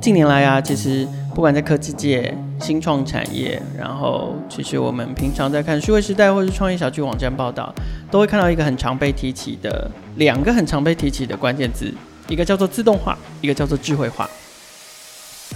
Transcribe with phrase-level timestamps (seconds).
[0.00, 7.70] 近年来啊，其实不管在科技界、新创产业，然后其实我们平常在看数位时代或是创业小区网站报道，
[8.10, 11.92] 都会看到一个很常被提起的两个很常被提起的关键字，
[12.28, 14.28] 一个叫做自动化，一个叫做智慧化。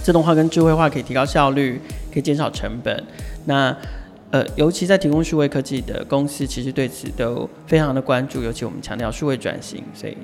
[0.03, 1.81] 自动化跟智慧化可以提高效率，
[2.13, 3.03] 可以减少成本。
[3.45, 3.75] 那
[4.29, 8.43] 呃，尤其在提供数位科技的公司，其实对此都非常的关注。
[8.43, 10.15] 尤其我们强调数位转型，所以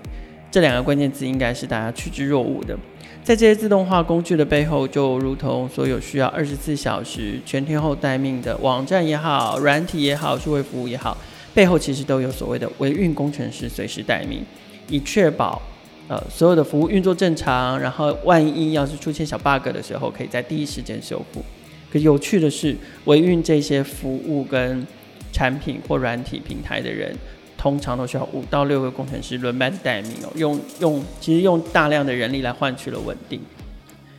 [0.51, 2.77] 这两个关键字应该是大家趋之若鹜的。
[3.23, 11.15] 在这些自动化工具的背后，就如同所有需要二十四小时全天候待命的网站也好、软体也好、数位服务也好，
[11.53, 14.43] 背后其实都有所谓的维运工程师随时待命，
[14.89, 15.61] 以确保
[16.07, 17.79] 呃所有的服务运作正常。
[17.79, 21.43] 然后万一要是出现小 bug 的时候，可以在第一时间修复。
[21.91, 24.85] 可有趣的是，维运这些服务跟
[25.31, 27.15] 产品或软体平台的人。
[27.61, 33.39] 通常都需要五到六个工程师轮班待命哦，用用其实用大量的人力来换取了稳定。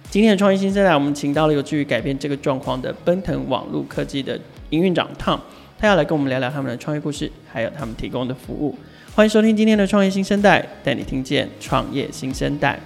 [0.09, 4.39] 今天的创业新生代，我们请到了有助于改变这个状况的奔腾网络科技的
[4.71, 5.41] 营运长 Tom，
[5.77, 8.79] 他要来跟我们聊聊他们的创业故事，还有他们提供的服务。
[9.17, 12.79] 欢迎收听今天的创业新生代，带你听见创业新生代。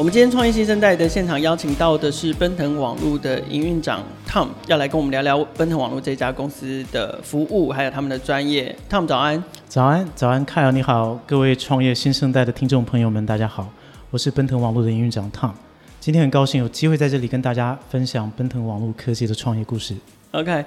[0.00, 8.74] 我们今天创业新生代的现场邀请到的是奔腾网络的营运长 Tom，要来跟我们聊聊奔腾网络这家公司的服务，还有他们的专业。
[8.88, 13.70] Tom 早安，早安，早安，Kyle 你好，各位创业新生代的听众朋友们，大家好，
[14.10, 15.52] 我是奔腾网络的营运长 Tom，
[16.00, 19.94] 今天很高兴有机会在这里跟大家分享奔腾网络科技的创业故事。
[20.30, 20.64] OK，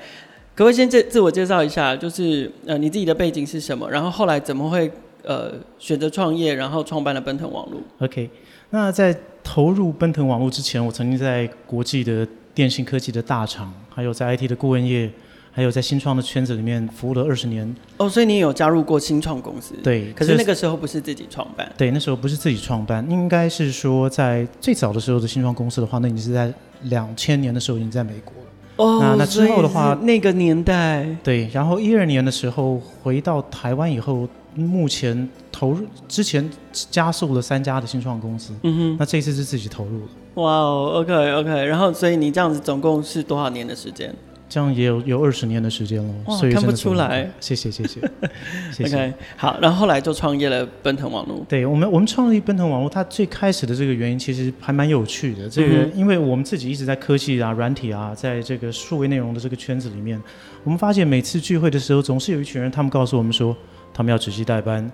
[0.54, 4.92] 可不可以先自自我介绍一下，就是呃你自己的背景是什么，然后后来怎么会
[5.24, 8.30] 呃选择创业，然后创办了奔腾网络？OK。
[8.70, 15.08] 那在投入奔腾网络之前，我曾经在国际的电信科技的大厂，还有在 IT 的顾问业，
[15.52, 17.76] 还有在新创的圈子里面服务了二十年。
[17.98, 19.76] 哦，所以你有加入过新创公司？
[19.84, 21.72] 对，可是那个时候不是自己创办。
[21.78, 26.52] 对，那时候不是自己创办，应该是说在最早的时候的新创公司的话，那你是在
[26.86, 28.50] 两千年的时候已经在美国了。
[28.78, 31.06] 哦，那那之后的话，那个年代。
[31.24, 34.28] 对，然后一二年的时候回到台湾以后。
[34.56, 40.08] 目前投入之前加速了三家的新创公司，嗯哼，那这一次是自己投入了。
[40.36, 44.14] 哇哦，OK OK，然后所以你这样子总共是多少年的时间？
[44.50, 47.28] 这样也有有二十年的时间了，哇，所以看不出来。
[47.40, 48.00] 谢谢谢谢，
[48.72, 48.96] 谢谢。
[48.98, 51.44] OK，好，然后后来就创业了奔腾网络。
[51.50, 55.50] 对我们我们创立奔腾网络，它最开始的这个原因其实还蛮有趣的。
[55.50, 60.22] 这个因为我们自己一直在科技啊、软体啊，在这个数位内容的这个圈子里面，
[60.64, 63.56] 我们发现每次聚会的时候，总是有一群人，他们告诉我们说。
[63.94, 64.92] 他们要指挥代班，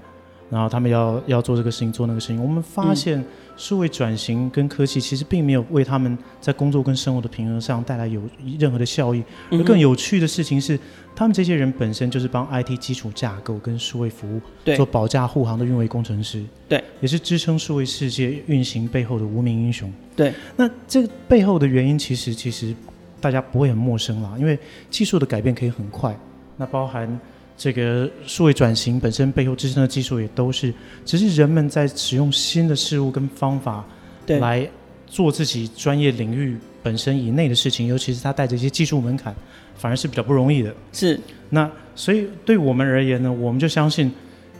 [0.50, 2.42] 然后他们要要做这个事情，做那个事情。
[2.42, 3.24] 我们发现
[3.56, 8.22] 数位转型跟科技其实并没有为他们在工作跟生活的平衡上带来有
[8.58, 9.24] 任何的效益。
[9.52, 10.80] 而更有趣的事情是，
[11.16, 14.42] 他们这些人本身就是帮 IT 基础架构跟数位服务
[14.76, 19.92] 做保驾护航的运维工程师，对，也是支撑数位世界运行背后的无名英雄。
[20.16, 22.74] 对，那这个背后的原因其实其实
[23.22, 24.58] 大家不会很陌生啦，因为
[24.90, 26.18] 技术的改变可以很快，
[26.58, 27.20] 那包含。
[27.60, 33.86] 这个数位转型本身背后支撑的技术也都是，只是人们在使用新的事物跟方法，
[34.28, 34.66] 来
[35.06, 39.36] 做自己专业领域本身以内的事情，尤其是它带着一些技术门槛，
[39.76, 40.74] 反而是比较不容易的。
[40.94, 44.10] 是，那所以对我们而言呢，我们就相信，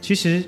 [0.02, 0.44] 其实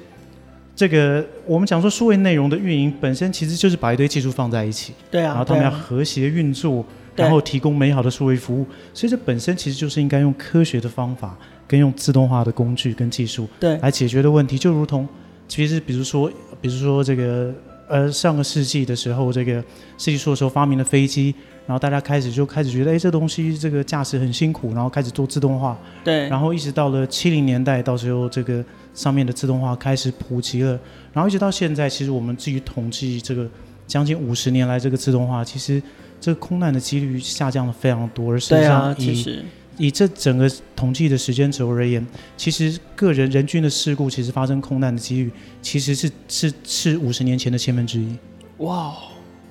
[0.76, 6.84] 这个我们讲说数位内容的运营本身其实就是把一堆技术放在一起，对啊，然后他们要和谐运作，
[7.16, 11.36] 然后提供美好的数位服务，所以这本身其实就是应该用科学的方法。
[11.68, 15.08] 跟用自动化的工具跟技术，对，来解决的问题，就如同，
[15.48, 16.30] 其实比如说，
[16.60, 17.50] 比如说这个，
[17.88, 19.54] 呃，上个世纪的时候，这个
[19.96, 21.34] 世纪初的时候发明了飞机，
[21.66, 28.62] 然后大家开始就开始觉得，哎，这东西这个驾驶很辛苦，然后开始做自动化，对，然后一直到了七零年代，到时候这个
[28.92, 30.78] 上面的自动化开始普及了，
[31.10, 33.48] 然后一直到现在，其实我们自己统计这个
[33.86, 35.82] 将近五十年来，这个自动化其实
[36.22, 39.44] 这个空难的几率下降了非常多，而实际上以
[39.76, 48.16] 以这整个统计的时间轴而言，其实个人人均的事故，其实发生空难的几率，其实是是是五十年前的千分之一。
[48.58, 48.94] 哇！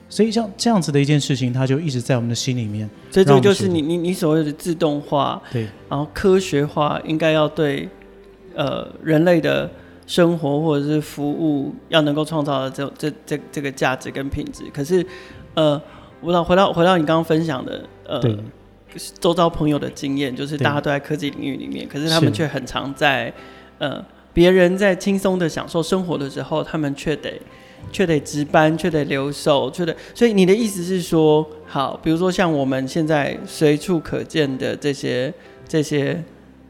[0.08, 2.90] 所以像这样子的一件事情，它就一直在我们的心里面。
[3.10, 7.90] 所以这个就是你你你所谓的自动化，对，然后科学化，应该要对
[8.56, 9.70] 呃人类的
[10.08, 14.64] 生活或者是服务要能够创造的这这这这个价值跟品质。
[14.74, 15.06] 可是
[15.54, 15.82] 呃，
[16.22, 18.22] 我回到回到你刚刚分享的呃。
[19.22, 23.34] 周遭朋友的经验就是，大家都在科技领域里面，可是他们却很常在，
[23.78, 24.04] 呃，
[24.34, 27.40] 别人在轻松的享受生活的时候，他们却得
[27.90, 29.96] 却得值班，却得留守，却得。
[30.14, 35.34] 所以你的意思是说，好，比如说像我们现在随处可见的这些
[35.66, 36.22] 这些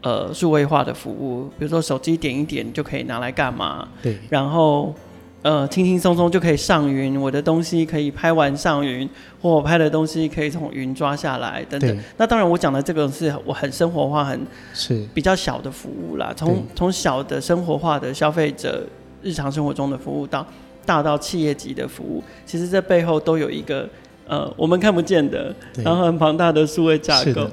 [0.02, 3.88] 呃数位化的服务，比如说手机点一点就可以拿来干嘛？
[4.00, 4.16] 对。
[4.30, 4.94] 然后
[5.42, 9.08] 呃轻轻松松就可以上云，我的东西可以拍完上云，
[9.40, 11.98] 或我拍的东西可以从云抓下来等等。
[12.16, 14.40] 那当然，我讲的这个是我很生活化、很
[14.72, 16.32] 是比较小的服务啦。
[16.36, 18.86] 从从小的生活化的消费者
[19.20, 20.46] 日常生活中的服务到
[20.86, 23.88] 大到企业级的服务，其实这背后都有一个
[24.26, 25.54] 呃我们看不见的，
[25.84, 27.48] 然后很庞大的数位架构。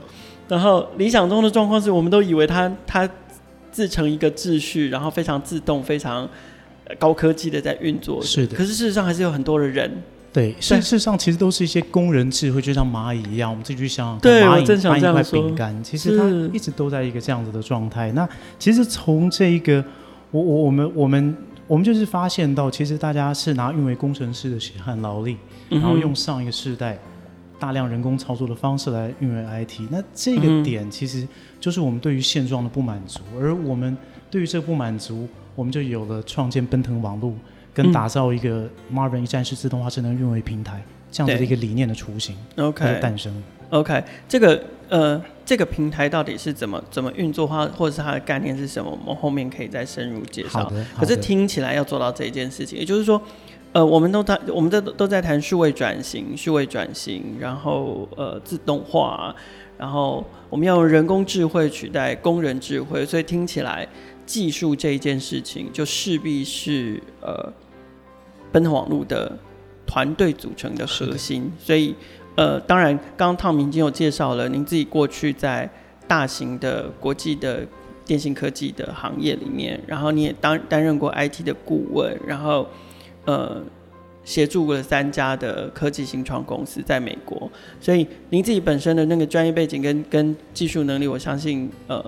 [0.48, 3.08] 然后理想中的状况是我们都以为它它
[3.72, 6.28] 自成一个秩序，然后非常自动、非常
[6.98, 8.22] 高科技的在运作。
[8.22, 8.58] 是的。
[8.58, 9.92] 可是事实上还是有很多的人。
[10.32, 13.50] 对，事实上其实都是一些工人智慧，就像蚂蚁一样。
[13.50, 15.24] 我们自己去想，对，蚂蚁我正想这样说。
[15.24, 18.12] 蚂蚁一块饼干，其实它一直都在一个这样子的状态。
[18.12, 18.28] 那
[18.60, 19.84] 其实从这一个，
[20.32, 25.38] 我我我们我们我们就是发现到，其实大家是拿运维工程师的血汗劳力，
[25.70, 26.98] 然后用上一个世代。
[27.60, 31.28] 大量人工操作的方式来运维 IT，那这个点其实
[31.60, 33.98] 就是我们对于现状的不满足，嗯、而我们
[34.32, 35.28] 对于这个不满足，
[35.60, 37.34] 我们就有了创建奔腾网络，
[37.74, 43.44] 跟打造一个 Marvin 一站式自动化智能运维平台这样子的一个理念的雏形，OK 诞生。
[43.72, 48.90] OK，这个呃，这个平台到底是怎么怎么运作它，或者是它的概念是什么？
[48.90, 50.72] 我们后面可以再深入介绍。
[50.98, 53.22] 可是听起来要做到这一件事情，也就是说。
[53.72, 59.32] 呃，我们都谈，我们在都在谈数位转型，数位转型，然后呃自动化，
[59.78, 63.88] 然后我们要用人工智慧取代工人智慧，所以听起来
[64.30, 67.52] 技术这一件事情就势必是呃
[68.52, 69.36] 奔腾网络的
[69.88, 71.52] 团队组成的核心。
[71.58, 71.96] 所以
[72.36, 75.68] 呃，当然，刚刚 Tom 已经有介绍了，您自己过去在
[76.08, 77.66] 大型的国际的
[78.06, 82.68] 电信科技的行业里面，然后你也当担任过 IT 的顾问，然后。
[83.26, 83.62] 呃，
[84.24, 92.04] 协助了三家的科技新创公司在美国，所以您自己本身的那个专业背景跟跟技术能力，我相信呃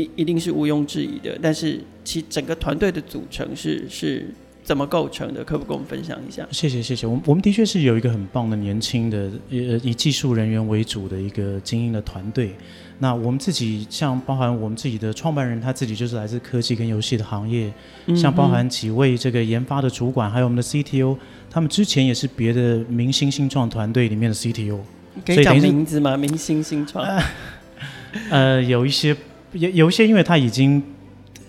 [0.00, 1.38] 一一定是毋庸置疑的。
[1.42, 4.32] 但是其整个团队的组成是是
[4.62, 5.42] 怎么构成的？
[5.44, 6.46] 可不可以跟我们分享一下？
[6.50, 12.54] 谢谢谢谢，我们我们的确是有一个很棒的年轻的呃以技术人员为主的一个精英的团队。
[13.02, 17.72] 那我们自己像包含我们自己的创办人，他自己就是来自科技跟游戏的行业，
[18.06, 21.16] 嗯、像包含几位这个研发的主管，还有我们的 CTO，
[21.48, 24.80] 他们之前也是别的明星新创团队里面的 CTO。
[25.24, 26.14] 可以讲名字吗？
[26.14, 27.02] 明星新创？
[28.28, 29.16] 呃，有一些
[29.52, 30.82] 有有一些，因为他已经。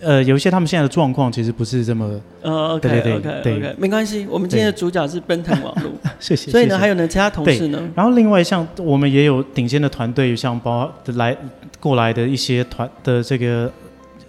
[0.03, 4.25] 呃，有一些他们现在的状况其实不是这么，呃，OK，对对对，对对没关系。
[4.31, 6.50] 我们今天的主角是奔腾网络， 谢谢。
[6.50, 7.88] 所以呢，还有呢，其他同事呢？
[7.94, 11.38] 然后另外像我们也有顶尖的团队，像包来
[11.80, 13.71] 过来的一些团的这个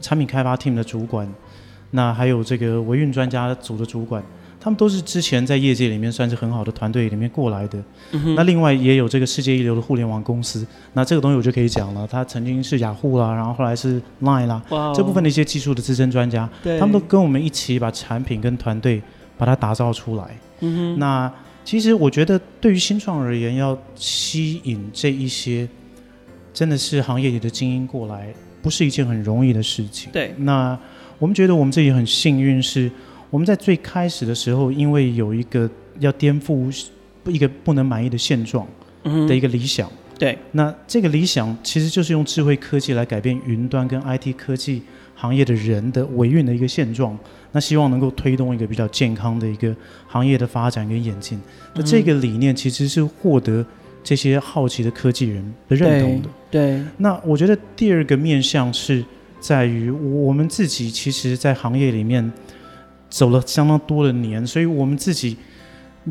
[0.02, 1.26] 产品开发 team 的主管，
[1.92, 4.22] 那还有这个维运专家组的主管。
[4.62, 7.82] 他们都是之前在业界里面算是很好的团队里面过来的。
[8.12, 10.64] 嗯、那另外也有这个世界一流的互联网公司。
[10.92, 16.48] 那这个东西我就可以讲了，他曾经是雅虎啦，然后后来是 Line 啦，哦、这部分的一些技术的资深专家，
[16.78, 19.02] 他们都跟我们一起把产品跟团队
[19.36, 20.24] 把它打造出来。
[20.60, 21.28] 嗯、那
[21.64, 25.68] 其实我觉得对于新创而言，要吸引这一些
[26.54, 28.32] 真的是行业里的精英过来，
[28.62, 30.12] 不是一件很容易的事情。
[30.12, 30.32] 对。
[30.38, 30.78] 那
[31.18, 32.88] 我们觉得我们自己很幸运是。
[33.32, 35.68] 我们在最开始的时候，因为有一个
[36.00, 36.70] 要颠覆
[37.24, 38.66] 一个不能满意的现状
[39.26, 44.82] 的一个理想，嗯、对，那这个理想其实就是用智慧科技来改变云端跟 IT 科技
[45.14, 47.18] 行业的人的维运的一个现状，
[47.52, 49.74] 那希望能够推动一个比较健康的一个
[50.06, 51.40] 行业的发展跟演进。
[51.74, 53.64] 那这个理念其实是获得
[54.04, 56.28] 这些好奇的科技人的认同的。
[56.50, 59.02] 对，对那我觉得第二个面向是
[59.40, 62.30] 在于我们自己，其实，在行业里面。
[63.12, 65.36] 走了相当多的年，所以我们自己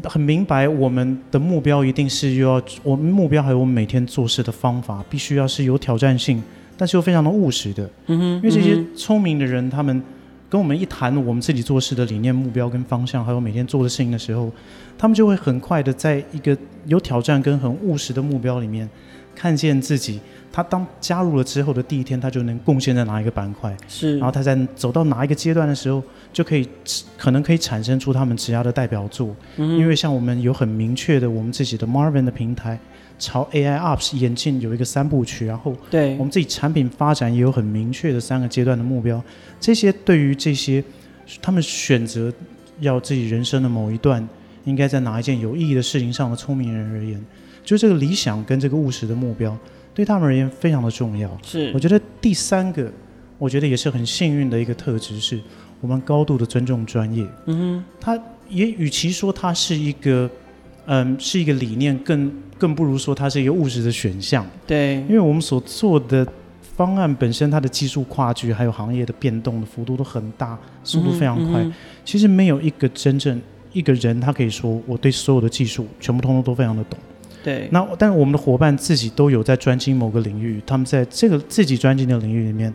[0.03, 6.41] 很明白，我们的目标一定是又要我们目标还有我们每天做事的方法，必须要是有挑战性，
[6.77, 7.89] 但是又非常的务实的。
[8.05, 10.00] 嗯哼，因为这些聪明的人，他们
[10.48, 14.51] 跟我们一谈我们自己做事的理念、目标跟方向，还有每天做的事情的时候，
[14.96, 16.55] 他们就会很快的在一个
[16.86, 18.88] 有挑战跟很务实的目标里面，
[19.36, 20.20] 看见自己。
[20.54, 23.74] 他当加入了之后的第一天，他就能贡献在哪一个板块？
[23.88, 26.68] 是，然后他在走到哪一个阶段的时候，就可以
[27.18, 29.34] 可能可以产生出他们职涯的代表作。
[29.56, 32.78] 嗯，因为像我们有很明确的我们自己的 Marvin 的平台，
[33.18, 39.24] 朝 AI Ops 演进有一个三部曲，然后对我们自己产品发展也有很明确的三个阶段的目标。
[39.58, 40.84] 这些对于这些
[41.42, 42.30] 他们选择
[42.82, 44.28] 要自己人生的某一段
[44.66, 47.26] 应该在哪一件有意义的事情上的聪明人而言，
[47.63, 49.58] 就这个理想跟这个务实的目标。
[49.94, 51.30] 对他们而言非常的重要。
[51.44, 52.89] 是，我觉得第三个，
[53.38, 55.38] 我觉得也是很幸运的一个特质，是
[55.82, 57.27] 我们高度的尊重专业。
[57.48, 60.30] 嗯哼，他也与其说它是一个，
[60.86, 64.48] 嗯，是一个理念，更更不如说它是一个务实的选项。
[64.65, 66.25] 对，因为我们所做的
[66.77, 71.62] 方案本身它的技术跨距，还有行业的变动的幅度都很大，速度非常快。
[71.62, 71.74] 嗯嗯、
[72.06, 73.41] 其实没有一个真正
[73.74, 76.98] 一个人，他可以说我对所有的技术全部通通都非常的懂。
[77.44, 77.68] 对。
[77.72, 82.74] 那但是我们的伙伴自己都有在专精某个领域，他们在这个自己专精的领域里面，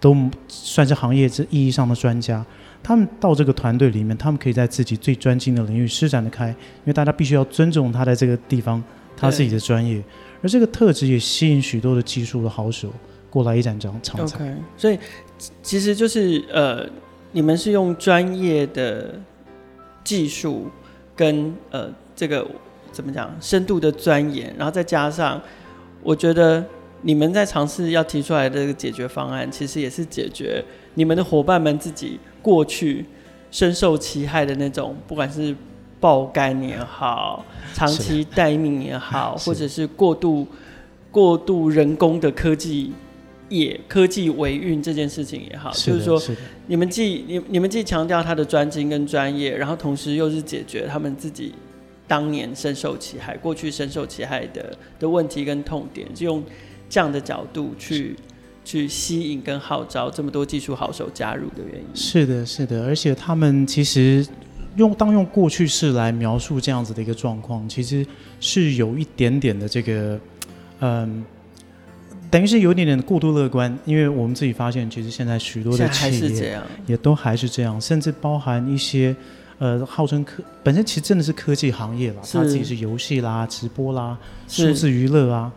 [0.00, 0.16] 都
[0.48, 2.44] 算是行业这意义上的专家。
[2.80, 8.82] 他们到这个团队里面，他们可以在自己最专精的领域施展的开，因为大家必须要尊重他在这个地方
[9.16, 10.00] 他自己的专业，
[10.42, 12.92] 而这个特质也吸引许多的技术的好手
[13.28, 14.44] 过来一展长长才。
[14.44, 14.98] Okay, 所以
[15.60, 16.88] 其实就是呃，
[17.32, 19.20] 你们是用专业的
[20.04, 20.68] 技术
[21.16, 22.46] 跟呃这个
[22.98, 25.40] 怎么讲深度的钻研，然后再加上
[26.02, 26.64] 我觉得
[27.02, 30.64] 你们在尝试要提出来的这个解决方案，其实也是解决
[30.94, 32.18] 你们的伙伴们自己。
[32.42, 33.04] 过去
[33.50, 35.54] 深受其害的那种，不管是
[36.00, 40.46] 爆肝也好，长期待命也好，或者是过度
[41.10, 42.92] 过度人工的科技
[43.50, 46.34] 业、科技维运这件事情也好，是就是说，是
[46.68, 51.52] 你们既你你们既强调他的专精跟专业，然后同时又是解决他们自己
[52.08, 56.42] 当年深受其害、过去深受其害的的问题跟痛点，就用
[56.88, 58.16] 这样的角度去。
[58.64, 61.86] 去吸引跟号召这么多技术好手加入的原因。
[61.94, 64.26] 是的，是的，而且他们其实
[64.76, 68.06] 用当用过去式来描述这样子的一个状况，其实
[68.40, 70.20] 是有一点点的这个，
[70.80, 71.24] 嗯，
[72.30, 79.16] 等于是有一点点过度乐观，因为我们自己发现，其实现在许多的企业也都还是这样，甚至包含一些
[79.58, 85.52] 呃号称科本身其实真的是科技行业啦，它自己是游戏啦、直播啦、数字娱乐啊。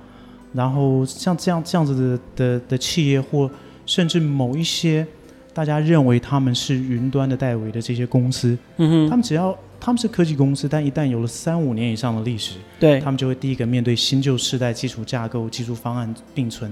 [0.54, 3.50] 然后像这样这样子的的的企业，或
[3.86, 5.08] 甚至某一些
[5.54, 16.70] 大家认为他们是云端的代为的这些公司，嗯哼，他们只要他们是科技公司，但一旦有了三五年以上的历史，对，他们就会第一个面对新旧世代基础架构、技术方案并存；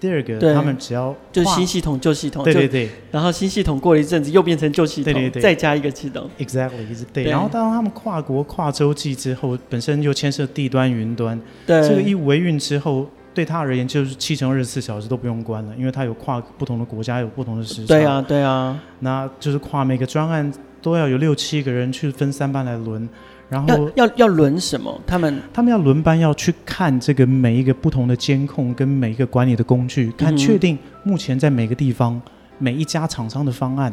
[0.00, 7.24] 第二个，他们只要就是新系统旧系统，对对对，然后新系统过了一阵子又变成旧系统，对对对，再加一个系统，exactly 对。
[7.24, 13.08] 然后当他们跨国跨洲际之后，本身又牵涉地端云端，对，这个一维运之后。
[13.32, 17.94] 对他而言，就是七乘二十四小时都不用关了，因为他有跨不同的国家，有不同的时差。
[17.94, 18.76] 对啊，对啊。
[18.98, 20.52] 那就是跨每个专案
[20.82, 23.08] 都要有六七个人去分三班来轮，
[23.50, 25.00] 然后要要要轮什么？
[25.06, 32.22] 他们他们要轮班，要去看这个每一个不同的监控跟每一个管理的工具，看确定目前在每个地方、嗯、
[32.58, 33.92] 每一家厂商的方案。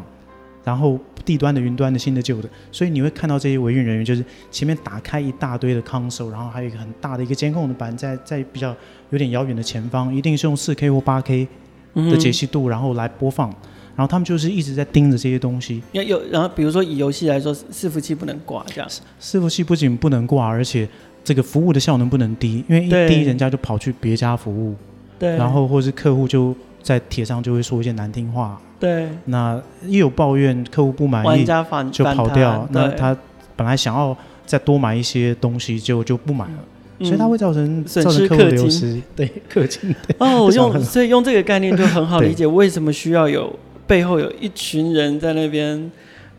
[0.63, 4.21] 然后地端的、云端的、新的、旧的，所以你会看到这些维运人员，就是
[4.51, 8.75] 前面打开一大堆的 console，然后还有一个很大的一个监控的板在，在在比较
[9.11, 11.47] 有点遥远的前方，一定是用四 K 或八 K
[11.93, 13.49] 的解析度，然后来播放。
[13.97, 15.81] 然后他们就是一直在盯着这些东西。
[15.91, 18.89] 要有，然后比如说以游戏来说，伺服器不能挂，这样。
[19.19, 20.87] 伺服器不仅不能挂，而且
[21.23, 24.75] 这个服务的效能不能低，因为一低人家就跑去别家服务。
[25.19, 25.35] 对。
[25.35, 28.61] 然后或是客户就在帖上就会说一些难听话。
[28.79, 31.43] 对，那一有抱怨，客户不满意，
[31.91, 32.69] 就跑掉。
[32.71, 33.17] 那他
[33.55, 36.51] 本来想要再多买一些东西，就就不买了，
[36.99, 39.95] 嗯、所以它会造成损失客流，失对氪金。
[40.19, 43.51] 哦，用 所以用这个概念就很好理解，为什么需要有
[43.87, 45.91] 背后有一群人在那边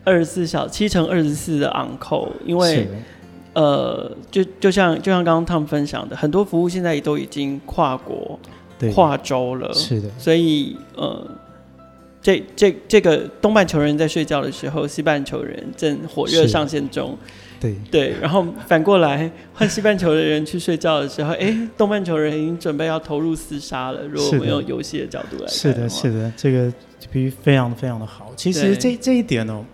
[0.05, 2.87] 二十四小七乘二十四的 on call，因为
[3.55, 8.39] 呃，就就像就像刚刚他们分享的，很多服务现在也都已经跨国、
[8.95, 11.27] 跨州了，是的，所以呃。
[12.21, 17.17] 这这这个东半球人在睡觉的时候，西半球人正火热上线中。
[17.61, 24.03] 对对，然后反过来换西半球的人去睡觉的时候， 哎，东半球人已经准备要投入厮杀了。
[24.03, 26.71] 如果我们用游戏的角度来看，是的，是的，这个
[27.11, 28.33] 比喻非常非常的好。
[28.37, 29.65] 其实这这一点呢。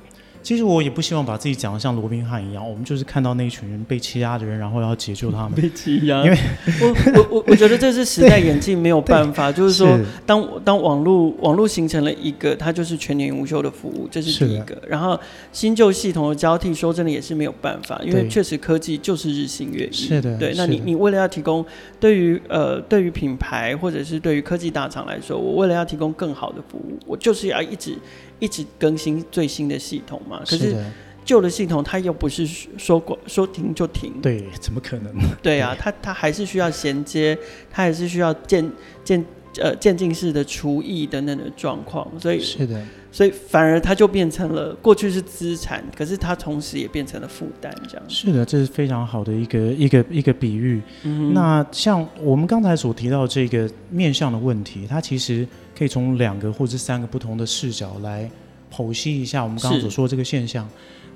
[0.44, 5.52] 其实我也不希望把自己讲的像罗宾汉一样，我们就是看到那一群人被欺压的人，然后要解救他们。
[5.52, 6.38] 被欺压，因为
[6.82, 14.76] 我我我 我觉得这是时代演进没有办法，就是说当当网络网络形成了一个，它就是全年无休的服务，这是第一个。
[14.86, 15.18] 然后
[15.50, 19.92] 新旧系统的交替，说真的也是没有办法，因为确实科技就是日新月异。
[19.92, 20.52] 是的，对。
[20.58, 21.64] 那你你为了要提供
[21.98, 27.96] 对于呃对于品牌或者是对于科技大厂来说，我为了要提供更好的服务，我就是要一直。
[28.44, 30.42] 一直更新最新的系统嘛？
[30.46, 30.76] 可是
[31.24, 32.46] 旧的系统它又不是
[32.76, 34.12] 说过说停就停。
[34.20, 35.14] 对，怎么可能？
[35.42, 37.36] 对啊，它它还是需要衔接，
[37.70, 38.70] 它还是需要渐
[39.02, 39.24] 渐
[39.60, 42.06] 呃渐进式的厨艺等等的状况。
[42.18, 48.04] 所以是的，所以反而它就变成了过去是资产，可是它同时也变成了负担，这样。
[48.08, 50.80] 是的，这是非常好的一个一个一个比喻。
[51.02, 55.46] 嗯，那像我们刚才所提到这个面向的问题，它其实。
[55.76, 58.30] 可以从两个或者三个不同的视角来
[58.72, 60.64] 剖析一下我们刚刚所说这个现象。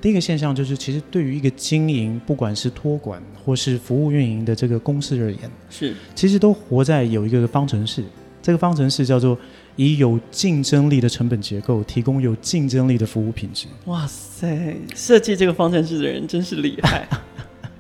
[0.01, 8.03] 第一个现象就是，其实对于一个经营，不管是托管或是服务运营的这个公司而言，是其实都活在有一个方程式。
[8.43, 9.37] 这个方程式叫做
[9.77, 13.67] 以有竞争力的成本结构提供有竞争力的服务品质。
[13.87, 17.07] 哇塞，设计这个方程式的人真是厉害。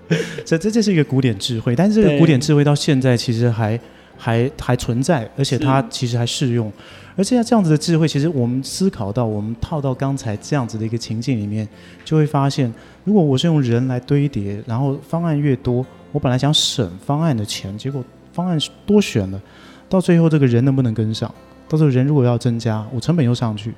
[0.45, 3.79] 这这这是一个古典智慧，但是这个古典智慧到现在其实还
[4.17, 6.73] 还还存在，而且它其实还适用。
[7.15, 11.69] 而且这样子的智慧，其实我们思考到，我们套到刚才这样子的一个情境里面，
[12.05, 12.73] 就会发现，
[13.05, 19.43] 如果我是用人来堆叠，然后方案越多，我本来想省方案的钱，结果方案多选了，
[19.89, 21.33] 到最后这个人能不能跟上？
[21.69, 23.75] 到时候人如果要增加，我成本又上去，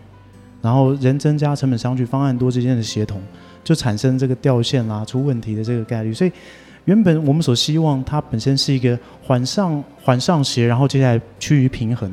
[0.63, 3.21] 然后人增加成本上去，方案多之间的协同。
[3.63, 6.33] 就产生这个掉线啦、出问题的这个概率，所以
[6.87, 12.11] 原本我们所希望它本身是一个缓上缓上斜，然后接下来趋于平衡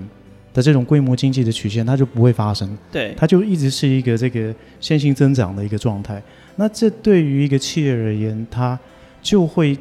[0.54, 2.77] 的这种规模经济的曲线，它就不会发生。
[2.92, 6.22] 对，它就一直是一个这个线性增长的一个状态。
[6.58, 8.77] 那这对于一个企业而言，它
[9.22, 9.77] 就会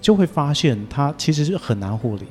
[0.00, 2.22] 就会发现它其实是很难获利。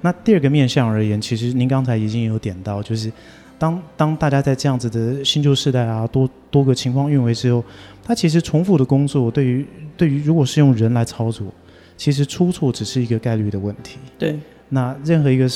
[0.00, 3.12] 那第二个面向而言，其实您刚才已经有点到，就是。
[3.60, 7.62] 当当大家在这样子的新旧世代啊，多多个情况运维之后，
[8.02, 9.66] 它其实重复的工作对于
[9.98, 11.46] 对于如果是用人来操作，
[11.94, 13.98] 其实出错只是一个概率的问题。
[14.18, 14.40] 对，
[14.70, 15.46] 那任何一个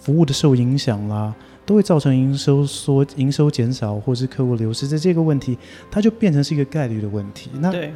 [0.00, 1.34] 服务的受影响啦，
[1.66, 5.58] 都会造成营收缩、营收减少或是客户流失，这这个问题
[5.90, 7.50] 它就变成是一个概率的问题。
[7.60, 7.92] 那对，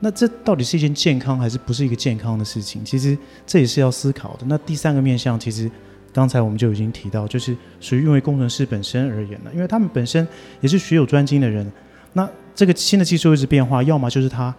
[0.00, 2.84] 那这到底是一件健康还是不是一个健康的事情？
[2.84, 4.46] 其实这也是要思考的。
[4.46, 5.70] 那第三个面向其实。
[6.14, 10.24] 刚才我们就已经提到，就是属于运维工程师本身而言了，因为他们本身
[10.60, 11.68] 也是学有专精的人。
[12.12, 14.54] 那这个新的技术一直变化，要么就是他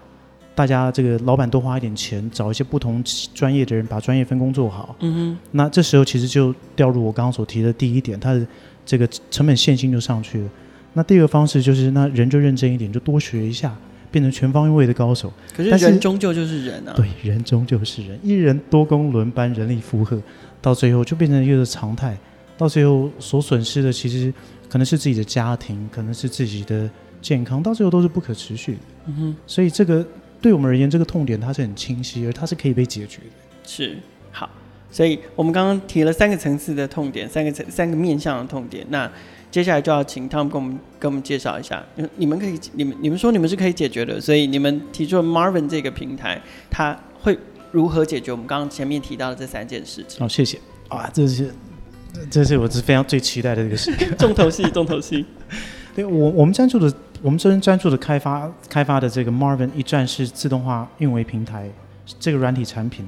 [0.54, 3.02] 大家这个老板多花一点钱，找一些不同
[3.34, 4.98] 专业的人把专业分工做好。
[5.00, 5.38] 嗯哼。
[5.52, 8.46] 那这时候其实就掉入我刚刚所提的第一点，它的
[8.86, 10.50] 这个成本线性就上去了。
[10.92, 13.74] 那第二个方式就是，那人就认真一点，就多学一下，
[14.12, 15.32] 变成全方位的高手。
[15.56, 16.94] 可是人终究就是人啊。
[16.96, 20.22] 对，人终究是人，一人多工轮班，人力负荷。
[20.62, 22.18] 到最后就变成一个常态，
[22.58, 24.34] 到最后所损失的其实
[24.68, 26.90] 可能是自己的家庭，可能是自己的
[27.22, 28.80] 健康，到最后都是不可持续的。
[29.06, 30.04] 嗯哼，所以这个
[30.42, 33.30] 对我们而言，这个痛点它是很清晰，而它是可以被解决的。
[33.64, 33.96] 是，
[34.32, 34.50] 好，
[34.90, 38.84] 所以我们刚刚提了三个层次的痛点，三个层三个面向的痛点。
[38.90, 39.08] 那
[39.56, 41.82] 接下来就要请他们跟我们跟我们介绍一下，
[42.18, 47.40] 你们可以，你们你们说你们是可以解决的，所以你们提出了 Marvin 这个平台，它会。
[47.72, 50.20] 如何解决我们刚刚前面提到的这三件事情？
[50.20, 50.60] 好、哦，谢谢。
[50.90, 51.54] 啊，这是，
[52.30, 54.10] 这是我是非常最期待的这个事情。
[54.20, 55.26] 重头戏，重头戏。
[55.96, 61.70] 对我，我们专注的，我们这边专注的开发开发的这个 Marvin 一站式自动化运维平台
[62.20, 63.08] 这个软体产品，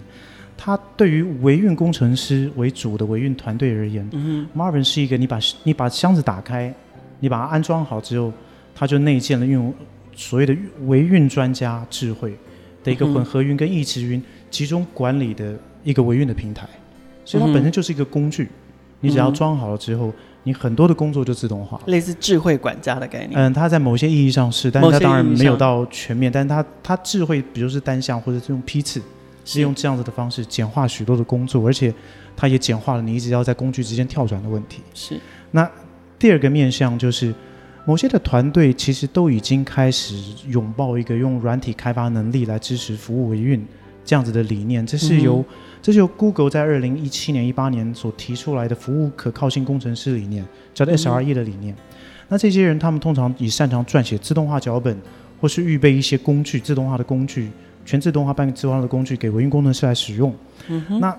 [0.57, 6.73] 它对于维运工程师为主的维运团队而言，嗯哼，Marvin 是一个你把你把箱子打开，
[7.19, 8.33] 你把它安装好之后，
[8.75, 9.73] 它就内建了用
[10.15, 10.55] 所谓的
[10.87, 12.35] 维运专家智慧
[12.83, 14.21] 的一个混合云跟异质云。
[14.49, 16.65] 集中管理的一个维运的平台，
[17.25, 18.43] 所以它本身就是一个工具。
[18.43, 18.49] 嗯、
[19.01, 20.09] 你只要装好了之后，
[20.43, 23.31] 你很多的工作就自动化，类似智慧管家的概念。
[23.33, 26.31] 嗯，它在某些意义上是，但是它当然没有到全面。
[26.31, 29.01] 但是它它智慧，比如是单向或者是用批次，
[29.47, 31.93] 是用这样子的方式简化许多的工作，而且
[32.35, 34.81] 它也简化了你一直要在工具之间跳转的问题。
[34.93, 35.19] 是。
[35.51, 35.69] 那
[36.19, 37.33] 第二个面向就是，
[37.85, 40.15] 某些的团队其实都已经开始
[40.49, 43.65] 拥抱一个用软体开发能力来支持服务维运。
[44.03, 45.45] 这样子的理念，这是由、嗯、
[45.81, 51.75] 这是由 Google 在二零一七年、一八年所提出来的服务可靠性工程师理念，叫做 SRE 的理念。
[51.75, 51.77] 嗯、
[52.29, 54.97] 那这些人，他们通常以擅长撰写自动化脚本，
[55.41, 57.49] 或是预备一些工具、自动化的工具、
[57.87, 60.31] 全自动化、半自动化的工具给维运工程师来使用。
[60.99, 61.17] 那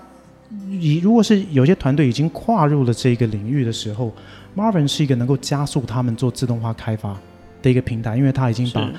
[0.69, 4.13] 以如果是有些团队已经跨入了这个领域的时候
[4.55, 7.19] ，Marvin 是一个能够加速他们做自动化开发
[7.61, 8.89] 的一个平台，因为它已经把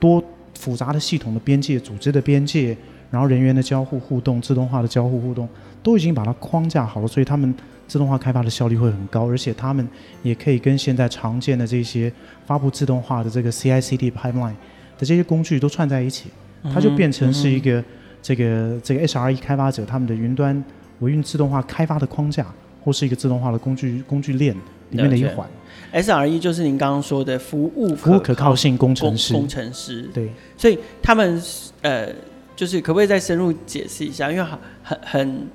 [0.00, 0.22] 多
[0.54, 2.76] 复杂的系统的边界、组织的边界。
[3.08, 5.48] 然后人员的交互互动、自动化的交互互动
[5.80, 7.54] 都已经把它框架好了，所以他们
[7.86, 9.88] 自动化开发的效率会很高，而且他们
[10.24, 12.12] 也可以跟现在常见的这些
[12.44, 14.56] 发布自动化的这个 CI/CD pipeline
[14.98, 16.30] 的这些工具都串在一起，
[16.72, 17.82] 它就变成是一个
[18.22, 20.62] 这个这个 SRE 开发者他们的云端
[21.00, 22.46] 维运自动化开发的框架，
[22.82, 24.54] 或是一个自动化的工具工具链
[24.90, 25.48] 里面的一环。
[25.92, 29.32] SRE 就是您刚刚说的服务服务可靠性工程师。
[29.32, 31.42] 工程师对，所以他们
[31.82, 32.08] 呃。
[32.56, 34.32] 就是可不可以再深入解释一下？
[34.32, 35.46] 因为很很很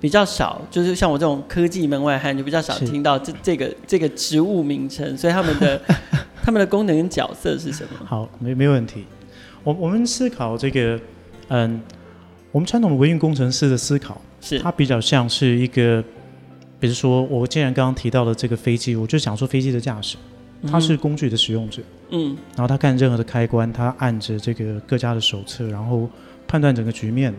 [0.00, 5.78] 比较少，就是像我这种科技门外汉就比较少听到这这个这个职务名称，所以他们的
[6.42, 8.06] 他们的功能跟角色是什么？
[8.06, 9.04] 好，没没问题。
[9.66, 11.00] 我我们思考这个，
[11.48, 11.80] 嗯，
[12.52, 16.00] 我们传统的维运工程师的思考是，它比较像是一个，
[16.78, 20.16] 比如说我既然刚刚提到了这个飞机，我就想说飞机的驾驶，
[20.70, 26.08] 他是工具的使用者，嗯，然后他看任何的开关，他按着这个各家的手册，然后。
[26.48, 27.34] 判断整个局面，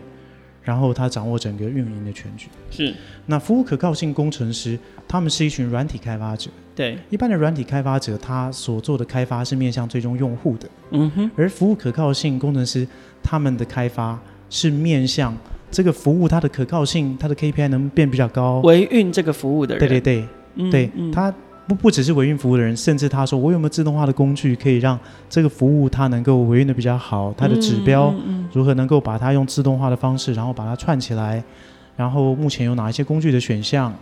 [0.68, 2.48] 然后他掌握整个运营的全局。
[2.70, 2.94] 是。
[3.24, 4.78] 那服务可靠性工程师，
[5.08, 6.50] 他们是一群软体开发者。
[6.76, 6.98] 对。
[7.08, 10.68] 一般的软体开发者，他所做的开发是面向最终用户的。
[10.90, 11.30] 嗯哼。
[11.34, 12.86] 而服务可靠性工程师，
[13.22, 15.34] 他们的开发是面向
[15.70, 18.60] 这个服务它的可靠性，它的 KPI 能变比较高。
[18.60, 19.80] 维运这个服务的人。
[19.80, 20.28] 对对对。
[20.56, 21.34] 嗯、对他。
[21.68, 28.12] 不不只是维运服务的人，甚至他说我有没有自动化的工具可以让这个服务它能够维运的比较好，它的指标
[28.54, 31.44] 如何能够把它用自动化的方式，然后把它串起来，
[31.94, 33.94] 然后目前有哪一些工具的选项，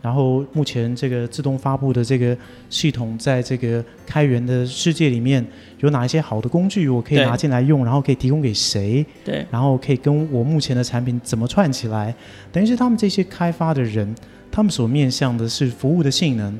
[0.00, 2.36] 然后目前这个自动发布的这个
[2.68, 5.46] 系统在这个开源的世界里面
[5.78, 9.06] 有哪一些好的工具我可以拿进来用，然后可以提供给谁？
[9.24, 12.12] 对，然后可以跟我目前的产品怎么串起来？
[12.50, 14.12] 等于是他们这些开发的人，
[14.50, 16.58] 他们所面向的是服务的性能。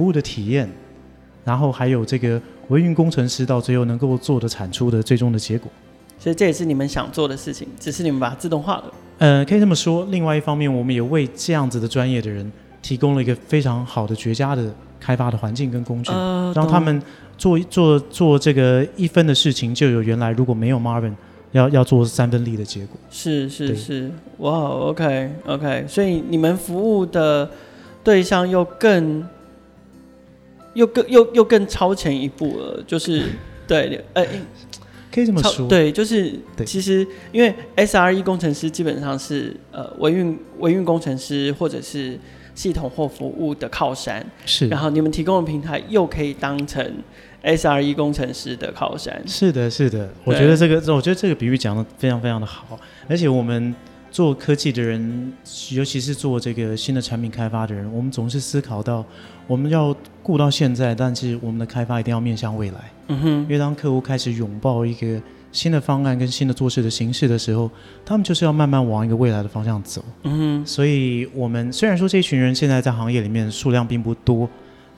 [0.00, 0.66] 服务的体验，
[1.44, 5.70] 然后还有这个维运工程师到最后能够做的产出的最终的结果，
[6.18, 8.84] 所以这也是你们想做的事情，只是你们把它自动化了。
[9.18, 10.06] 呃，可以这么说。
[10.06, 17.02] 另外一方面，我们也为这样子的专业的人提供了一个非常好的绝佳的开发的环境跟工具，呃、让他们
[17.36, 21.12] 做做做这个一分的事情，就有原来如果没有 Marvin
[21.52, 22.96] 要要做三分力的结果。
[23.10, 27.50] 是是是，哇，OK OK，所以你们服务的
[28.02, 29.22] 对象又更。
[30.74, 33.24] 又更又又更超前一步了，就是
[33.66, 34.24] 对，呃，
[35.12, 36.32] 可以这么说，对，就是
[36.64, 42.18] 其实因为 SRE 工程师基本上是呃维运维运工程师或者是
[42.54, 46.84] 系统或服务的靠山，是，然后你们提供的平台又可以当成
[47.42, 52.78] SRE 工程师的靠山，是的，是的，我觉得这个我觉得这个比喻讲的非常非常的好，
[53.08, 53.74] 而且我们。
[54.12, 55.32] 做科技的人，
[55.70, 59.06] 尤其是做这个新的产品开发的人，我们总是思考到，
[59.50, 62.78] 我们要顾到现在，但是我们的开发一定要面向未来。
[63.08, 67.68] 嗯哼，因为当客户开始拥抱一个新的方案跟新的做事的形式的时候，
[68.06, 70.04] 他们就是要慢慢往一个未来的方向走。
[70.22, 74.48] 嗯哼，所以我们虽然说这群人现在在行业里面数量并不多，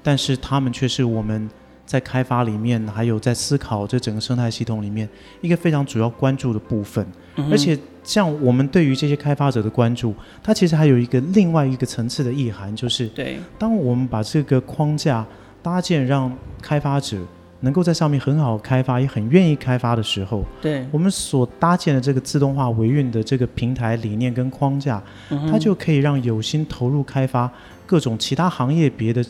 [0.02, 1.48] 但是他们却是我们
[1.84, 5.08] 在开发里面，还有在思考这整个生态系统里面
[5.40, 7.78] 一个非常主要关注的部分，嗯、而且。
[8.04, 15.24] 像我们对于这些开发者的关注，它其实还有一个另外一个层次的意涵，就是对，当我们把这个框架
[15.62, 17.16] 搭建，让开发者
[17.60, 25.00] 能够在上面很好开发，也很愿意开发的时候，对，我们所搭建的这个自动化维运的这个平台理念跟框架，
[25.48, 27.48] 它就可以让有心投入开发
[27.86, 29.24] 各种其他行业别的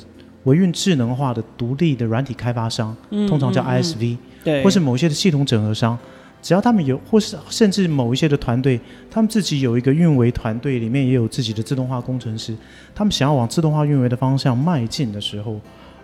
[0.45, 2.97] 维运智能化的独立的软体开发商，
[3.29, 5.99] 通常叫 ISV，对，或是某些的系统整合商。
[6.43, 12.53] 只要他们有，或是甚至某一些的团队，他们自己有一个运维团队，里面也有自己的自动化工程师，
[12.93, 15.61] 他们想要往自动化运维的方向迈进的时候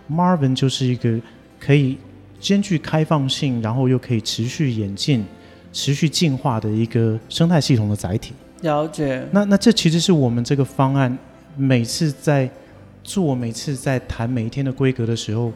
[0.08, 1.18] ，Marvin 就是一个
[1.58, 1.98] 可以
[2.38, 5.24] 兼具开放性，然后又可以持续演进、
[5.72, 8.32] 持续进化的一个生态系统的载体。
[8.60, 9.26] 了解。
[9.32, 11.18] 那那这其实是我们这个方案
[11.56, 12.48] 每次在
[13.08, 15.50] 做、每次在谈每一天的规格的时候。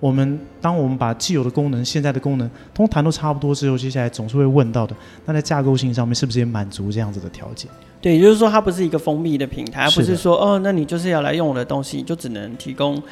[0.00, 4.94] 我们当我们把既有的功能、现在的功能，通谈都差不多之后，接下来总是会问到的，
[5.24, 7.68] 那在架构性上面是不是也满足这样子的条件？
[8.00, 13.02] 对，也就是说它不是一个封闭的平台，而不是说哦，那你就是要来用我的东西，就只能提供，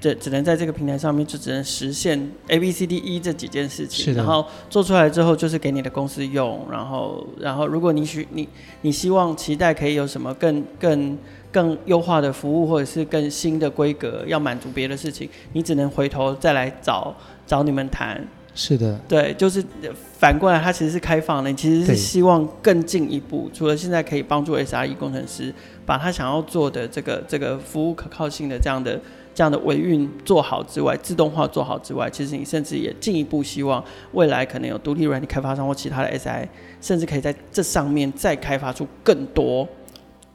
[0.00, 8.48] 这只能在这个平台上面就只能实现 A B C D E 这几件事情，然后做出来之后就是给你的公司用，然后然后如果你需你
[8.82, 11.18] 你希望期待可以有什么更更。
[11.52, 17.14] 更优化的服务，或者是更新的规格，要满足别的事情，你只能回头再来找
[17.46, 18.22] 找你们谈。
[18.54, 19.62] 是的，对，就是
[20.18, 23.50] 反过来，它其实是开放的，你其实是希望更进一步。
[23.52, 25.52] 除了现在可以帮助 SRE 工程师
[25.84, 28.98] 把他想要做的这个这个服务可靠性的这样的
[29.34, 36.48] 这样的维运做好之外，自动化做好之外，其实你甚至也进一步希望未来可能有独立软件开发商或其他的 SI，
[36.80, 39.68] 甚至可以在这上面再开发出更多。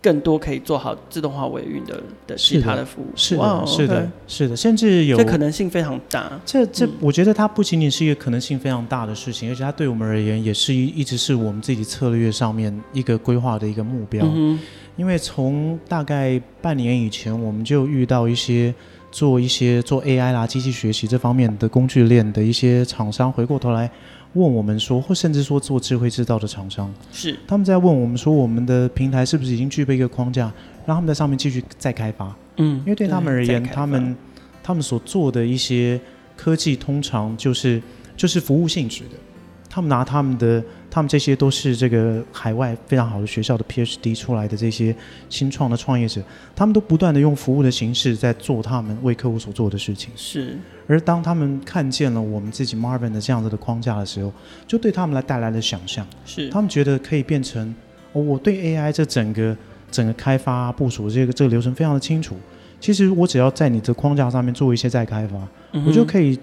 [0.02, 6.32] 更多可以做好自动化维运的的其他的服务，是的，是的，wow, 是的，是的，甚至有这可能性非常大。
[6.44, 14.26] 这这，我觉得它不仅仅是一个可能性非常大的事情，而且它对我们而言也是一一直是我们自己策略上面一个规划的一个目标。
[14.26, 14.60] 嗯、
[14.96, 18.74] 因为从大概半年以前，我们就遇到一些
[19.12, 23.92] 做一些做 AI 啦、机器学习这方面的工具链的一些厂商，回过头来。
[24.34, 30.52] 问我们说，或甚至说做智慧制造的厂商，是他们在问我们说，我们的平台是不是已经具备一个框架，
[30.86, 32.34] 让他们在上面继续再开发？
[32.58, 34.16] 嗯，因为对他们而言，他们
[34.64, 36.00] 他们所做的一些
[36.38, 37.82] 科技，通常就是
[38.16, 39.18] 就是服务性质的。
[39.74, 44.94] 他们拿他们的，他们这些都是这个海外非常好的学校的 PhD 出来的这些
[45.30, 46.22] 新创的创业者，
[46.54, 50.12] 他们都不断的用服务的形式在做他们为客户所做的事情。
[50.16, 50.58] 是。
[50.92, 54.32] 而当他们看见了我们自己 Marvin 的这样子的框架的时候，
[54.68, 56.06] 就对他们来带来了想象。
[56.26, 56.50] 是。
[56.50, 57.74] 他们觉得可以变成
[58.12, 59.56] 哦，我对 AI 这整个
[59.90, 62.36] 整个开发部署这个这个流程非常的清楚。
[62.82, 65.38] 其实我只要在你的框架上面做一些再开发，
[65.72, 66.38] 嗯、我就可以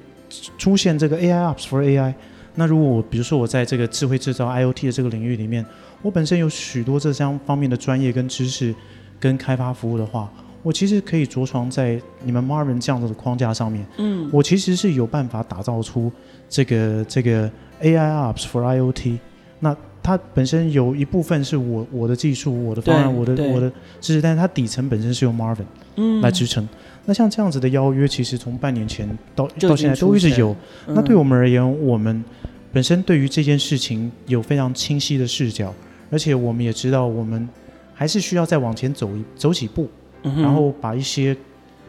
[0.57, 2.15] 出现这个 AI Ops for AI。
[2.55, 5.65] 那如果我比如说我在这个智慧制造 IoT 的这个领域里面，
[6.01, 8.75] 我本身有许多这相方面的专业跟知识
[9.21, 10.33] 跟开发服务的话，
[10.63, 13.87] 我其实可以着床在你们 Marvin 这样子的框架上面。
[13.99, 16.11] 嗯，我其实是有办法打造出
[16.49, 19.19] 这个这个 AI Ops for IoT。
[19.61, 25.65] 那它本身有一部分是我我的技术、我的方案、我的我的知识，但是它底层本身是由 Marvin
[25.97, 26.65] 嗯来支撑。
[26.65, 26.69] 嗯、
[27.07, 30.57] 那像这样子的邀约，其实从半年前到到现在都一直有。
[30.87, 32.25] 嗯、那对我们而言，我们
[32.73, 35.75] 本身对于这件事情有非常清晰的视角，
[36.11, 37.49] 而且我们也知道，我们
[37.93, 39.89] 还是需要再往前走一走几步，
[40.23, 41.37] 然后把一些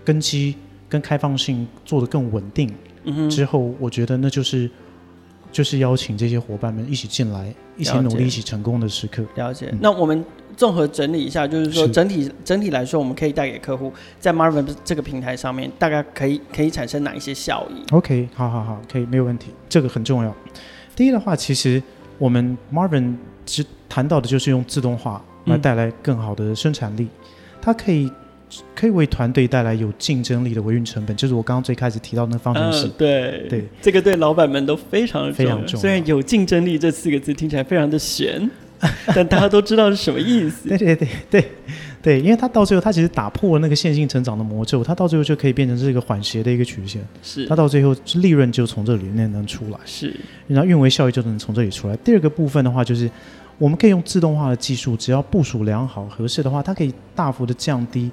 [0.03, 0.55] 根基
[0.87, 2.73] 跟开放性做得更稳定。
[3.29, 4.69] 之后，我觉得那就是。
[5.51, 9.25] 就是邀请这些伙伴们一起进来，一起努力，一起成功的时刻。
[9.33, 9.69] 了解。
[9.71, 10.23] 嗯、那我们
[10.55, 19.47] 综合整理一下，就是说整体整体来说，我们可以带给客户在 Marvin 这个平台上面，大概可以可以产生哪一些效益？OK，好好好，可以没有问题。
[19.67, 20.31] 这个很重要。
[20.95, 21.81] 第一的话，其实
[22.19, 27.18] 我们 Marvin 只谈到的就是用自动化来带来更好的生产力，嗯、
[27.61, 28.11] 它可以。
[28.73, 32.87] 可以为团队带来有竞争力的维运成本，就是我刚刚最开始提到的那方程式。
[32.87, 35.79] 嗯、对对，这个对老板们都非常非常重要。
[35.79, 38.49] 虽然有竞争力这四个字听起来非常的悬，
[39.13, 40.67] 但大家都知道是什么意思。
[40.67, 41.45] 对对对对
[42.01, 47.07] 对，因为它到最后，它其实打破了那个线性成长的魔咒，它到最后就可以变成是一个缓斜的一个曲线。
[47.21, 49.77] 是，它到最后利润就从这里面能出来。
[49.85, 50.11] 是，
[50.47, 51.95] 然后运维效益就能从这里出来。
[51.97, 53.07] 第二个部分的话，就是
[53.59, 58.09] 我们可以用自动化的技术，只要部署良好、合适的话，它可以大幅的降低。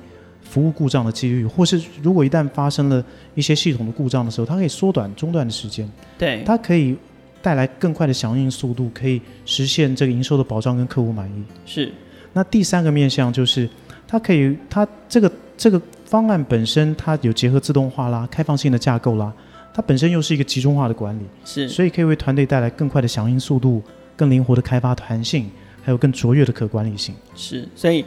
[0.48, 3.04] 服务故障的几率，或是如果一旦发生了
[3.34, 5.90] 一些系统的故障的时候，它可以缩短中断的时间。
[6.16, 6.96] 对，它可以
[7.42, 11.42] 带来更快的响应速度，可以实现这个营收的保障跟客户满意。
[11.66, 11.92] 是。
[12.32, 13.68] 那第三个面向就是，
[14.06, 19.32] 它可以，它这个这个方案本身它有结合自动化啦、开放性的架构啦，
[19.74, 21.22] 它本身又是一个集中化的管理。
[21.44, 21.68] 是。
[21.68, 23.82] 所以可以为团队带来更快的响应速度、
[24.16, 25.50] 更灵活的开发弹性，
[25.84, 27.14] 还有更卓越的可管理性。
[27.34, 27.68] 是。
[27.76, 28.04] 所以。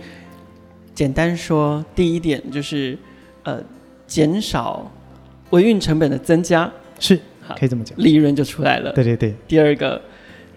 [0.92, 2.98] 简单说，第一点就是，
[3.44, 3.64] 呃，
[4.06, 4.92] 减少
[5.52, 6.70] 维运成本的增加，
[7.00, 7.18] 是，
[7.58, 8.92] 可以这么讲，利润就出来了。
[8.92, 9.34] 对对对。
[9.48, 10.02] 第二个，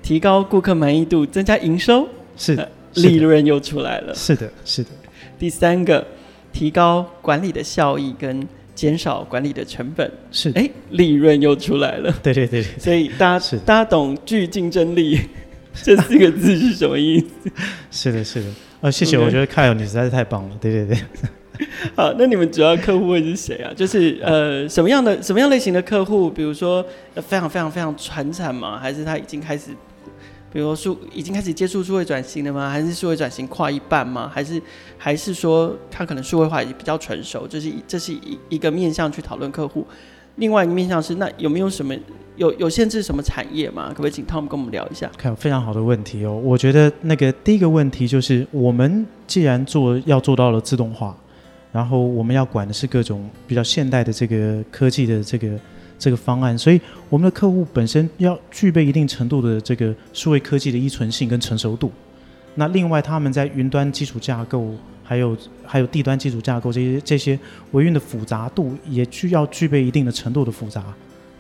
[0.03, 4.12] 提高顾客满意度，增加营收，是的，利润又出来了。
[4.17, 4.91] 是的，是的。
[5.38, 6.05] 第三个，
[6.53, 12.13] 提高管理的效益跟减少管理的成本，是，哎，利润又出来了。
[12.23, 12.63] 对对对。
[12.79, 15.19] 所以大家是大家懂具竞争力
[15.83, 17.51] 这四个字是什么意思？
[17.91, 18.47] 是的，是的。
[18.81, 20.99] 呃，谢谢.我觉得 Kyle 你实在是太棒了，对对对。
[21.95, 23.73] 好，那你们主要客户会是谁啊？
[23.77, 26.29] 就是呃，什么样的什么样类型的客户？
[26.29, 26.85] 比如说
[27.17, 28.79] 非常非常非常传产吗？
[28.81, 29.71] 还是他已经开始，
[30.53, 32.69] 比如说数已经开始接触数位转型了吗？
[32.69, 34.31] 还是数位转型跨一半吗？
[34.33, 34.61] 还是
[34.99, 37.47] 还是说他可能数位化已经比较成熟？
[37.47, 39.87] 就是这是一一个面向去讨论客户。
[40.37, 41.95] 另外一个面向是，那有没有什么
[42.37, 43.88] 有有限制什么产业吗？
[43.91, 45.11] 可不可以请 Tom 跟我们聊一下？
[45.19, 46.35] 看，非常好的问题哦。
[46.43, 51.15] 我觉得那个第一个问题就是，我们既然做要做到了自动化，
[51.71, 55.49] 然后我们要管的是各种比较现代的这个科技的这个
[56.03, 61.93] 这个方案，所以我们的客户本身要具备一定程度的这个数位科技的依存性跟成熟度。
[62.57, 64.75] 那另外，他们在云端基础架构。
[65.05, 65.37] 还有
[65.67, 67.38] 还有地端基础架构这些这些
[67.73, 70.83] 维运的复杂度也需要具备一定的程度的复杂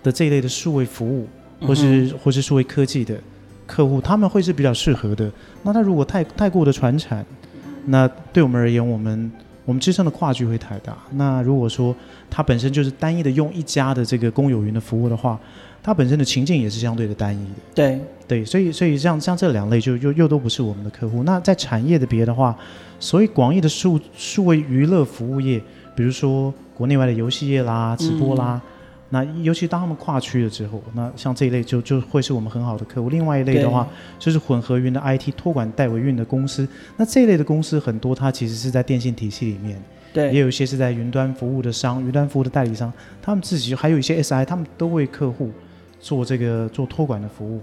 [0.02, 1.26] 的这一类的数位服务，
[1.60, 3.18] 或是、嗯、或是数位科技的
[3.66, 5.30] 客户，他们会是比较适合的。
[5.62, 7.24] 那他如果太太过的传产，
[7.86, 9.30] 那对我们而言，我们
[9.64, 10.96] 我们之上的跨距会太大。
[11.12, 11.94] 那如果说
[12.30, 15.38] 它本身就是单一的用一家的这个公有云的服务的话，
[15.82, 17.60] 它本身的情境也是相对的单一的。
[17.74, 21.22] 对对，所以所以像像这两类就又又都不是我们的客户。
[21.24, 22.56] 那在产业的别的话。
[23.00, 25.60] 所以广义的数数位娱乐服务业，
[25.96, 28.70] 比如说国内外的游戏业啦、直播啦，嗯、
[29.14, 33.10] 那尤其当他们跨区了之后，那像这一类就就会是我们很好的客户。
[33.10, 33.86] 另外一类的话，
[34.18, 36.66] 就是混合云的 IT 托管代为运的公司。
[36.96, 39.78] 那这一类的公司很多，它其实是在电信体系里面，
[40.14, 45.50] 对，也有一些是在云端服务的商、云端服务的代理商，他们自己还有一些 SI，他们都为客户
[46.00, 47.60] 做这个做托管的服务。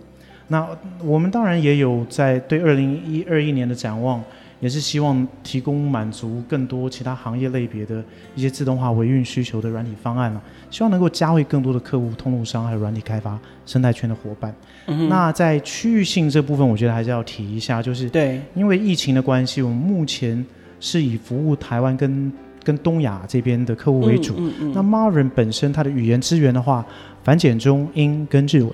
[0.50, 0.68] 那
[1.04, 4.24] 我们当然也有在对二零一二一年的展望。
[4.60, 8.04] 也是希望提供满足更多其他行业类别的
[8.36, 14.54] 一些自动化维运需求的软体方案了，希望能够加惠更多的客户、通路商还有软体开发生态圈的伙伴。
[14.88, 20.46] 嗯、那在区域性这部分，我觉得还是要提一下，就是对，因为疫情的关系，我们目前
[20.80, 22.32] 是以服务台湾跟
[22.64, 24.36] 跟东亚这边的客户为主。
[24.38, 26.86] 嗯嗯嗯、那 Marvin 本身它的语言资源的话，
[27.24, 28.70] 繁简中英跟日文。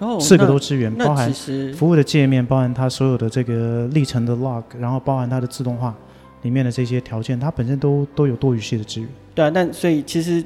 [0.00, 1.32] 哦，四个都支援，包含
[1.74, 5.94] 服务的界面，包含它所有的这个历程的 log，然后包含它的自动化
[6.42, 9.08] 里面的这些条件，它本身都都有多语系的资源。
[9.34, 10.42] 对啊，但所以其实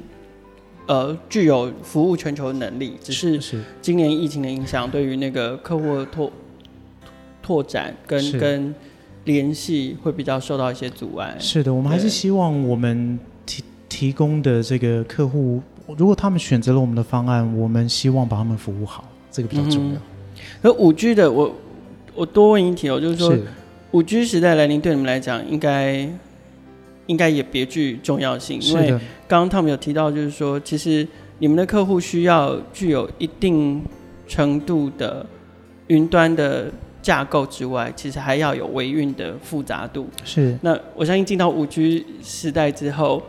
[0.87, 6.31] 呃具有服务全球的能力，只是今年疫情的影响，对于那个客户的拓
[7.41, 8.75] 拓展跟跟
[9.23, 11.33] 联系会比较受到一些阻碍。
[11.39, 15.61] 是的，我们还是希望我们提提供的这个客户，
[15.97, 19.05] 如果他们选择了我们的方案，我们希望把他们服务好。
[19.35, 19.99] 这个比较重要。
[20.61, 21.53] 而五 G 的，我
[22.13, 23.35] 我多问一题哦，就是说，
[23.91, 26.07] 五 G 时代来临，对你们来讲，应该
[27.07, 28.61] 应该也别具重要性。
[28.61, 28.89] 因为
[29.27, 31.05] 刚刚 Tom 有提到，就是说，其实
[31.39, 33.83] 你们的客户需要具有一定
[34.25, 35.25] 程度的
[35.87, 36.71] 云端的
[37.01, 40.07] 架构之外，其实还要有维运的复杂度。
[40.23, 40.57] 是。
[40.61, 43.21] 那我相信进到五 G 时代之后，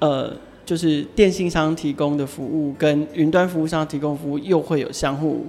[0.00, 0.36] 呃。
[0.68, 5.46] 就是电信商提供的服务跟云端服务商提供服务又会有相互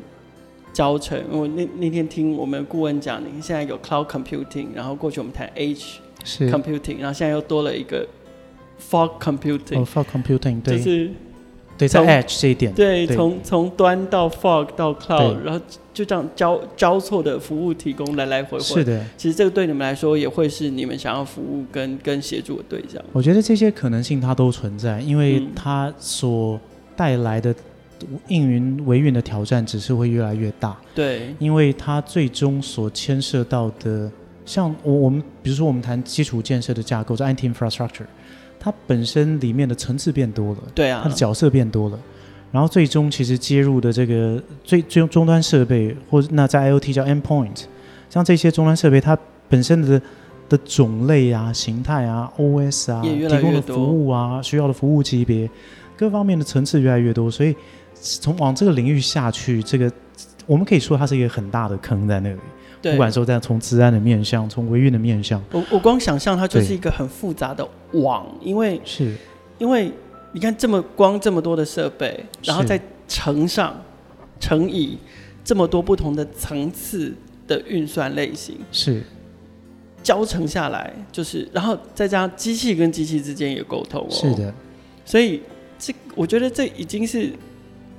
[0.72, 1.22] 交成。
[1.30, 5.98] 我那那天听我们顾问讲，你现在有 cloud computing，然后过去我们谈 edge
[6.50, 8.08] computing，然后现在又多了一个
[8.90, 9.82] fog computing。
[9.82, 10.78] 哦，fog computing，对。
[10.78, 11.12] 就是
[11.80, 18.64] 对，在 Edge 这一点，对，从从端到 Fog 到 Cloud，然后就这样交交错的服务提供来来回回。
[18.64, 23.02] 是的，其实这个对你们来说也会是你们想要服务跟跟协助的对象。
[23.14, 26.60] 我觉得这些可能性它都存在，因为它所
[26.98, 27.56] 带来的
[28.28, 30.78] 应云维运的挑战只是会越来越大。
[30.94, 34.12] 对，因为它最终所牵涉到的，
[34.46, 38.04] 像我我们比如说我们谈基础建设的架构，叫 IT infrastructure。
[38.60, 41.98] 它本身里面的层次变多了，对啊，它的角色变多了，
[42.52, 47.64] 然后最终其实接入的这个最最终端设备，或那在 IoT 叫 endpoint，
[48.10, 49.18] 像这些终端设备，它
[49.48, 50.02] 本身的
[50.50, 55.50] 的种类啊、形态啊、OS 啊、提供的服务啊、需要的服务级别，
[55.96, 57.56] 各方面的层次越来越多，所以
[57.94, 59.92] 从往这个领域下去，这个
[60.46, 62.40] 我们可以说它是一个很大的坑在那里。
[62.82, 69.14] 不管说在从治安的面向，从维运的面向，我我光想象它就是一个很复杂的网，因为是，
[69.58, 69.92] 因为
[70.32, 73.76] 你看这么光这么多的设备，然后再乘上
[74.40, 74.98] 乘以
[75.44, 77.14] 这么多不同的层次
[77.46, 79.04] 的运算类型，是。
[80.02, 84.54] 交乘下来就是，然后再加上机器跟机器之间也沟通哦，是的，
[85.04, 85.42] 所以
[85.78, 87.34] 这我觉得这已经是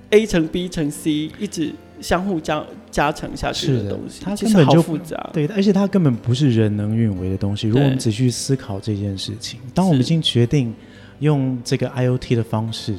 [0.08, 1.72] A 乘 B 乘 C 一直。
[2.00, 5.30] 相互加加成下去的东西，它根本就复杂。
[5.32, 7.68] 对，而且它根本不是人能运维的东西。
[7.68, 10.74] 如果我们仔细思考这件事情，当我们已经决定
[11.20, 12.94] 用这个 IoT 的方式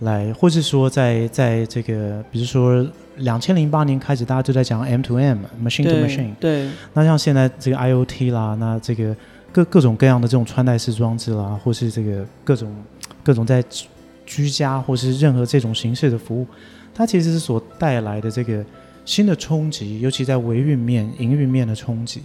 [0.00, 6.34] 来，或是说在在这个，比如说两千零八年开始，大家就在讲 M to M，machine to machine。
[6.38, 6.68] 对。
[6.92, 9.16] 那像现在这个 IoT 啦，那这个
[9.52, 12.74] 各各种各样的这种穿戴式装置啦，或是这个各种
[13.22, 13.64] 各种在
[14.26, 16.46] 居家或是任何这种形式的服务。
[16.92, 18.64] 它其实是所带来的这个
[19.04, 22.22] 新的冲击，尤其在维运面、营运面的冲击。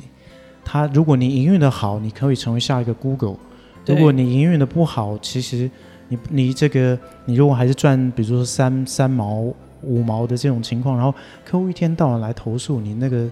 [0.63, 3.35] 它如果你营运的好，你可以成为下一个 Google；
[3.85, 5.69] 如果你营运的不好，其实
[6.07, 13.29] 你你这个你如果还是赚，比如说三三毛、五毛的这种情况，然后客户一天到晚来投诉你那个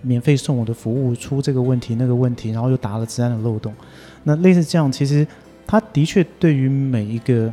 [0.00, 3.74] 免费送我的服务出这个问题、那个问题，然后又打了资安的漏洞，
[4.24, 5.26] 那类似这样，其实
[5.66, 6.54] 它的确对。
[6.54, 7.52] 于每一个。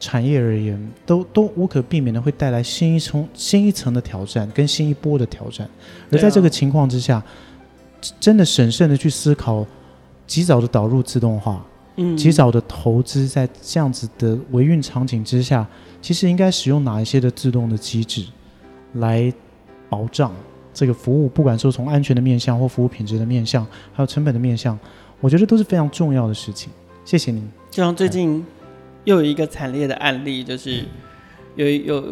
[0.00, 5.68] 产业而言，都都无可避免的会带来新一层、新一层的挑战跟新一波的挑战。
[6.10, 7.22] 而在这个情况之下，
[8.18, 9.64] 真的审慎的去思考，
[10.26, 11.62] 及早的导入自动化，
[11.96, 15.66] 嗯，及早的投资在这样子的维运场景之下，
[16.00, 18.24] 其实应该使用哪一些的自动的机制，
[18.94, 19.30] 来
[19.90, 20.32] 保障
[20.72, 24.78] 这个服务，不管说从安全的面向或服务品质的面向，还有成本的面向，
[25.20, 26.72] 我觉得都是非常重要的事情。
[27.04, 27.46] 谢谢您。
[27.70, 28.42] 就像最近。
[29.04, 30.84] 又有一个惨烈的案例，就是
[31.56, 32.04] 有有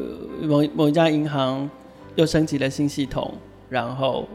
[0.42, 1.68] 某某一家银行
[2.16, 3.34] 又升级了新系统，
[3.68, 4.26] 然后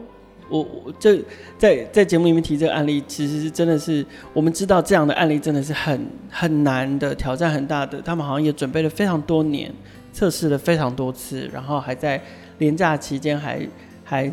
[0.48, 1.20] 我我这
[1.58, 9.72] 在在节目里面提这个案例，其实是真的是我们知道这样的案例真的是很很难的，挑战很大的，他们好像也准备了非常多年，
[10.12, 12.22] 测试了非常多次，然后还在
[12.58, 13.60] 连假期间还
[14.04, 14.32] 还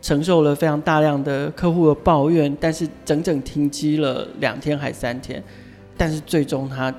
[0.00, 5.42] 承受了非常大量的客户的抱怨，但是整整停机了两天还三天，
[5.98, 6.92] 但是最终他。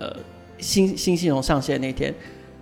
[0.00, 0.10] 呃，
[0.58, 2.12] 新新系统上线那天，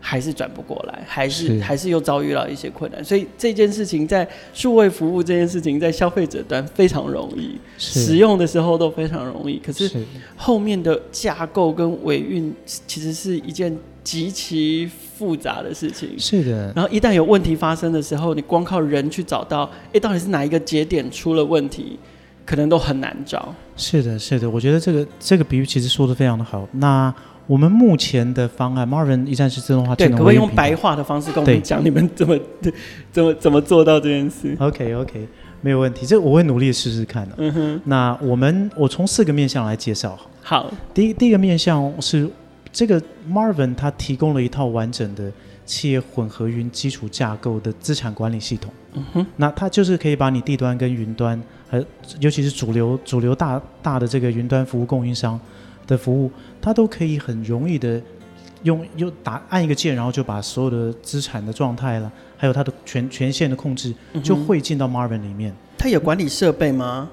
[0.01, 3.03] 还是转不过来，还是，是还是又遭遇到一些困难。
[3.05, 9.59] 所以这件事情在数位服务这件事情，在消费者端非常容易，使用的时候都非常容易。
[9.59, 9.89] 可是
[10.37, 12.53] 后面的架构跟尾运，
[12.89, 16.19] 其实是一件极其复杂的事情。
[16.19, 16.73] 是的。
[16.75, 21.99] 然后一旦有问题发生的时候，你光靠人去找到，哎，到底是哪一个节点出了问题？
[22.49, 23.55] 可能都很难找。
[23.77, 26.67] 是的，是的，我觉得这个这个比喻其实说的非常的好。
[26.73, 27.15] 那
[27.47, 32.39] 我们目前的方案，Marvin 一站式自动化智能，对，可不可以用白话的方式跟我们讲你们怎么
[33.13, 35.29] 怎么怎么做到这件事？OK OK，
[35.61, 37.35] 没有问题，这我会努力试试看的。
[37.37, 40.19] 嗯哼，那我们我从四个面向来介绍。
[40.43, 42.27] 好，第一第一个面向是
[42.73, 42.99] 这个
[43.31, 45.31] Marvin 它提供了一套完整的
[45.67, 48.73] 企业混合云基础架构的资产管理系统。
[48.95, 51.39] 嗯哼，那它就是可以把你地端跟云端，
[51.71, 51.85] 和
[52.21, 55.39] 尤其是主流主流大大的这个云端服务供应商
[55.87, 58.01] 的服务，它都可以很容易的
[58.63, 65.55] 用用打按一个键，然后就把所有的资产的状态了，还有它的权权限的控制，就汇进到 Marvin 里面。
[65.77, 67.11] 它有管理设备吗？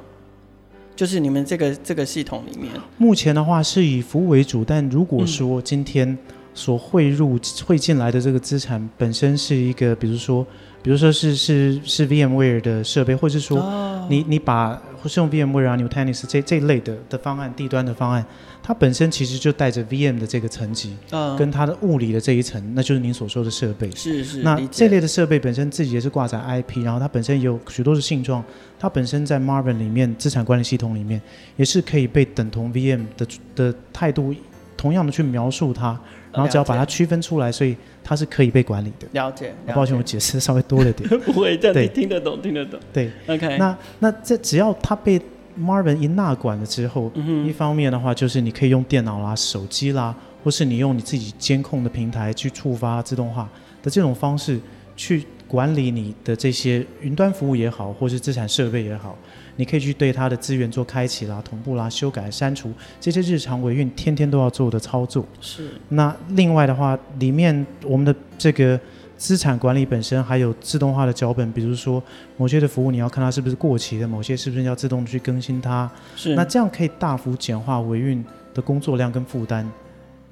[0.96, 6.18] 就是你们这个这个系统里面，目前的话是以服务为主，但如果说今天
[6.54, 10.46] 所汇入汇进来的这个资产本身是一个，比如说。
[10.86, 18.24] 比如说是是是 VMware 的设备，或者是说你你把或是用 VMware 啊、Nutanix 这这一类的的方案，低端的方案，
[18.62, 23.90] 它本身其实就带着 VM 的这个层级，嗯，跟它的物理的这一层，那就是您所说的设备。
[23.96, 24.44] 是是。
[24.44, 28.44] 那这类的设备本身自己也是挂载 IP，然后它本身也有许多的性状，
[28.78, 31.20] 它本身在 Marvin 里面资产管理系统里面
[31.58, 34.36] 也是可以被等同 VM 的的态度，
[34.78, 36.00] 同样的去描述它。
[36.36, 39.08] 然后只要把它区分出来，所以它是可以被管理的。
[39.14, 39.48] 了解。
[39.48, 41.08] 了解，抱歉，我解释稍微多了点。
[41.22, 42.80] 不会，这样你听得懂，听得懂。
[42.94, 43.10] 对。
[43.28, 43.58] OK。
[43.58, 45.20] 那那这只要它被
[45.60, 50.14] Marvin 一纳管了之后，嗯，一方面的话就是你可以用电脑啦、手机啦，
[50.44, 53.50] 或是你用你自己监控的平台去触发自动化
[53.82, 54.60] 的这种方式
[54.96, 59.18] 去管理你的这些云端服务也好，或是资产设备也好。
[59.58, 65.26] 你可以去对它的资源做开启啦、同步啦、修改、删除这些日常维运天天都要做的操作。
[65.40, 65.70] 是。
[65.88, 68.78] 那另外的话，里面我们的这个
[69.16, 72.04] 资产管理本身还有自动化的脚本，比如说
[72.36, 75.90] 某些的服务你要看它是不是过期的，某些是不是要自动去更新它。
[76.18, 76.36] 是。
[76.36, 78.22] 那这样可以大幅简化维运
[78.54, 79.66] 的工作量跟负担，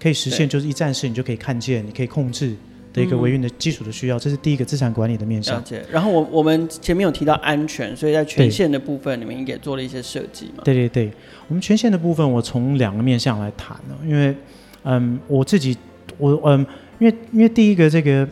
[0.01, 2.57] 可以实现就是一站式，你就可以看见，你可以控制。
[2.93, 5.57] 的一个维运的基础的需要，这是第一个资产管理的面向。
[5.57, 5.83] 了解。
[5.91, 10.63] 然后我我们前面有提到安全，所以在权限的部分，你们应该做了一些设计嘛？
[10.63, 11.11] 对对对，
[11.47, 13.95] 我们权限的部分，我从两个面向来谈呢。
[14.05, 14.35] 因为，
[14.83, 15.75] 嗯，我自己，
[16.19, 16.65] 我嗯，
[16.99, 18.27] 因为因为第一个这个，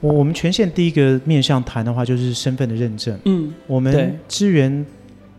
[0.00, 3.18] 我我们权限第一个面向谈的话，就是身份的认证。
[3.24, 4.86] 嗯，我们支援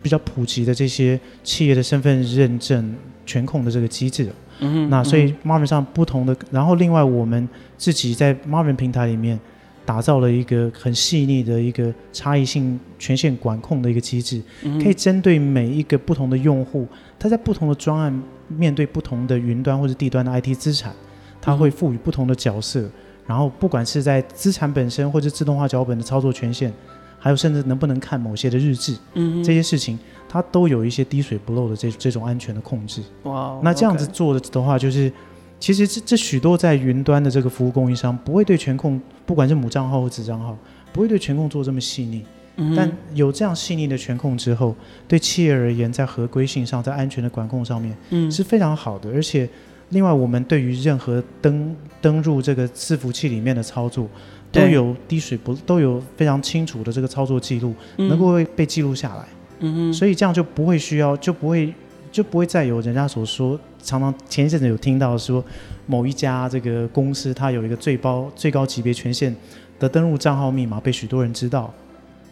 [0.01, 2.93] 比较普及的这些企业的身份认证
[3.25, 4.27] 权控的这个机制。
[4.59, 7.47] 嗯，那所以 Marvin 上不同的，然后另外我们
[7.77, 9.39] 自己在 Marvin 平台里面
[9.85, 14.41] 打造了一个很细腻的一个差异性权限管控的一个机制，
[14.83, 16.87] 可以针对每一个不同的用户，
[17.17, 20.93] 他在不同的专案面对不同的云端或者地端的 IT 资产，
[21.41, 22.87] 他会赋予不同的角色，
[23.25, 26.71] 然后不管是在资产本身或者自动化脚本的操作权限，
[27.17, 29.97] 还有甚至能不能看某些的日志，嗯，这些事情。
[30.31, 33.01] 它都有一些滴水不漏的这这种安全的控制。
[33.23, 35.13] 哇，wow, 那这样子做的的话，就是、okay.
[35.59, 40.55] 其实这这许多在云端的这个服务供应商不会对全控，不管是母账号或子账号，
[40.93, 42.23] 不会对全控做这么细腻。
[42.57, 42.75] 嗯。
[42.75, 44.75] 但有这样细腻的权控之后，
[45.07, 49.09] 对企业而言，在合规性上，在安全的管控上面，嗯，是非常好的。
[49.09, 49.49] 而且，
[49.89, 54.07] 另外我们对于任何登登入这个伺服器里面的操作，
[54.51, 59.25] 都有滴水不都有非常清楚的这个操作记录，嗯、能够被记录下来。
[59.59, 61.73] 嗯哼，所以这样就不会需要，就不会，
[62.11, 65.43] 就不会再有人家所说，常常前一阵子有听到说，
[65.85, 69.35] 某一家这个公司它有一个最高最高级别权限
[69.79, 71.73] 的登录账号密码被许多人知道，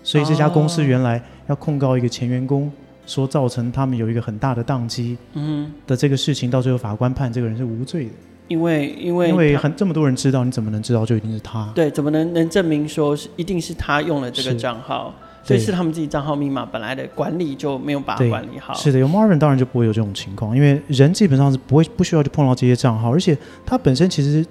[0.03, 2.71] 所以这家公司原来要控告一个前员工，
[3.05, 8.11] 说造成他们有一个很大的宕机，嗯的这个事情，到最后法官判这个人是无罪的，
[8.47, 11.69] 因为因为因为很这么多人知道，你怎么能知道就一定是他？
[11.75, 15.13] 对，怎么能能证明说是一定是他用了这个账号？
[15.47, 18.73] 所以是他们自己账号密码本来的管理就没有把它管理好。
[18.73, 24.45] 是的，有 Marvin 当然就不会有这种情况，因为人基本上是不会不需要去碰到这些账号，而且它本身其实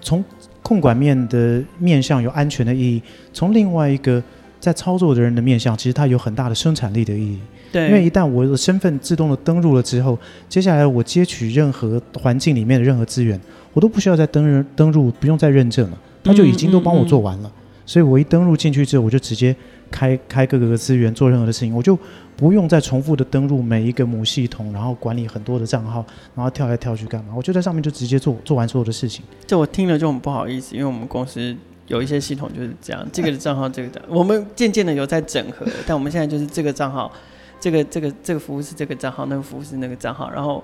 [0.00, 0.24] 从
[0.62, 4.22] 控管面的面向有安全的意义，从另外一个
[4.60, 7.38] 在操作的人的面向，其实它有很大的生产力的意义。
[7.72, 10.18] 对，因为一旦我的身份自动的登入了之后，
[10.48, 13.38] 接下来我接取任何环境里面的任何资源，
[13.72, 17.48] 我都不需要再登登入，不用再认证了，它就已经都帮我做完了。
[17.48, 17.57] 嗯嗯嗯
[17.88, 19.56] 所以我一登录进去之后，我就直接
[19.90, 21.98] 开开各个资源做任何的事情，我就
[22.36, 27.32] 不用再重复的登录每一个母系统，然后管理很多的账号，然后跳来跳去干嘛？
[27.34, 29.24] 我就在上面就直接做做完所有的事情。
[29.46, 37.10] 这我听了就很不好意思，因为我们公司有一些系统就是这样，这个账号这个的，我们渐渐的有在整合，但我们现在就是这个账号
[37.58, 40.62] 这个这个这个服务是这个账号，那个服务是那个账号，然后。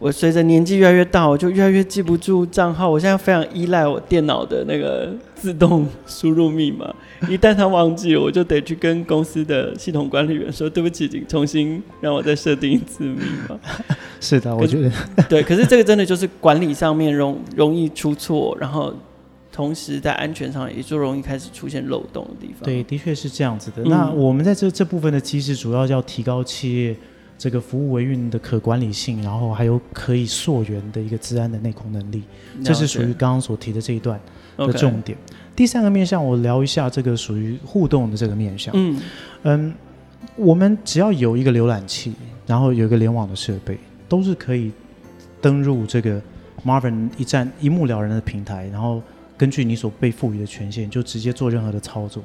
[0.00, 2.90] 我随着年纪越来越大，我就越来越记不住账号。
[2.90, 6.94] 我现在非常依赖我电脑的那个自动输入密码，
[7.30, 13.58] 一旦它忘记了，我就得去跟公司的系统管理员说：“对不起，请重新让我再设定一次密码。
[14.20, 14.90] ”是的，我觉得
[15.28, 15.42] 对。
[15.42, 18.92] 可是这个真的就是管理上面容容易出错，然后
[19.50, 22.64] 同时在安全上也就容易开始出现漏洞的地方。
[22.64, 23.82] 对，的确是这样子的。
[23.84, 26.94] 嗯、那我们在这这部分的机制，主要要提高企业。
[27.36, 32.22] 这个服务维运的可管理性，然后还有可以溯源的一个治安的内控能力，
[32.62, 34.18] 这是属于刚刚所提的这一段
[34.56, 35.18] 的重点。
[35.54, 38.72] 第三个面向，我聊一下这个属于互动的这个面向。
[38.76, 39.00] 嗯
[39.42, 39.74] 嗯，
[40.36, 42.14] 我们只要有一个浏览器，
[42.46, 43.78] 然后有一个联网的设备，
[44.08, 44.72] 都是可以
[45.40, 46.20] 登入这个
[46.64, 49.02] Marvin 一站一目了然的平台，然后
[49.36, 52.22] 根据你所被赋予的权限，就直接做任何的操作。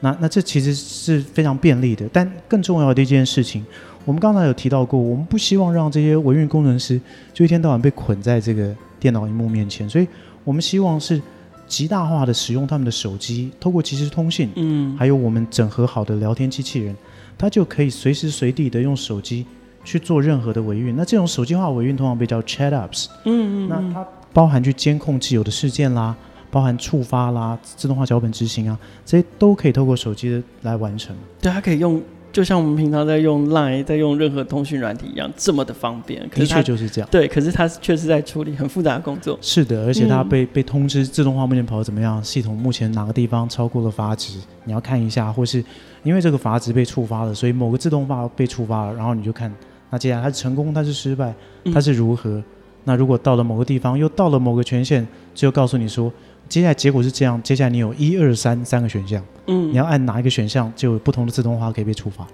[0.00, 3.64] 那那这其实是非常便利的，但更重要的一件事情。
[4.08, 6.98] 我们刚才有提到过，我们不希望让这些维运工程师
[7.34, 10.08] 就一天到晚被捆在这个电脑荧幕面前，所以
[10.44, 11.20] 我们希望是
[11.66, 16.96] 极大化的使用他们的手机，透过即时通信，嗯，还有我们整合好的聊天机器人，
[17.36, 19.44] 它就可以随时随地的用手机
[19.84, 20.96] 去做任何的维运。
[20.96, 26.16] 那这种手机化维运通常被叫 chat apps，嗯嗯，那它包含去监控既有的事件啦，
[26.50, 31.14] 包含触发啦、自动化脚本执行啊，这些都可以透过手机来完成。
[31.42, 32.00] 对，它可以用。
[32.38, 36.24] 就像我们平常在用 Line，在用任何通讯软体一样，这么的方便。
[36.30, 37.08] 的确就是这样。
[37.10, 39.36] 对，可是它确实在处理很复杂的工作。
[39.42, 42.22] 是的，而且它被、嗯、被通知自动化目前跑得怎么样？
[42.22, 44.38] 系统目前哪个地方超过了阀值？
[44.62, 45.64] 你要看一下，或是
[46.04, 49.52] 因为这个阀值被触发了，所以某个自动化被触发了，然后你就看，
[49.90, 51.34] 那接下来它是成功，它是失败，
[51.74, 52.30] 它是如何？
[52.30, 52.44] 嗯、
[52.84, 56.12] 那如果到了某个地方，又到了某个权限，就告诉你说。
[56.48, 62.26] 接下来结果是这样，接下来你有一二三三个选项，嗯，你要按哪一个选项，就有不同的自动化可以被触发。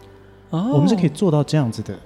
[0.51, 1.99] 哦，我们是可以做到这样子的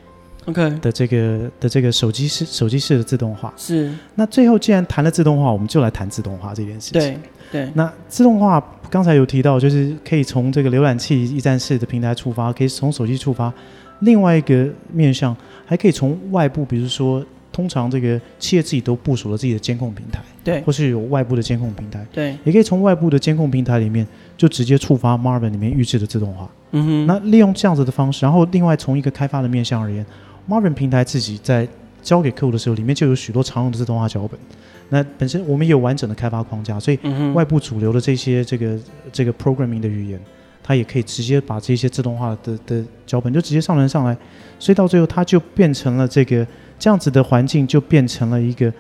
[0.47, 3.53] ，OK 的这个的这个手机式手机式的自动化。
[3.57, 3.93] 是。
[4.15, 6.93] 那最后既然谈了自动化，我们就来谈自动化这件事情。
[6.93, 7.19] 对
[7.53, 7.71] 对。
[7.75, 13.53] 那自动化刚才有提到，就是可以从这个浏览器一站式的平台触发，可以从手机触发。
[14.01, 15.37] 另外一个面向，
[15.67, 17.23] 还可以从外部，比如说。
[17.59, 24.07] 通常这个企业自己都部署了自己的监控平台，对，或是有外部的监控平台，对，也可以从外部的监控平台里面
[24.37, 26.49] 就直接触发 Marvin 里面预置的自动化。
[26.71, 30.07] 嗯哼，那利用这样子的方式，然后另外从一个开发的面向而言
[30.49, 31.67] ，Marvin 平台自己在
[32.01, 34.39] 交给客户的时候，里面就有许多常用的自动化脚本。
[34.91, 36.99] 那本身我们也有完整的开发框架，所以
[37.35, 38.79] 外部主流的这些这个
[39.11, 40.21] 这个 programming 的语言，
[40.69, 44.15] 它也可以直接把这些自动化的的脚本就直接上传上来，
[44.59, 46.47] 所以到最后它就变成了这个。
[46.79, 48.73] 这样子的环境就变成了一个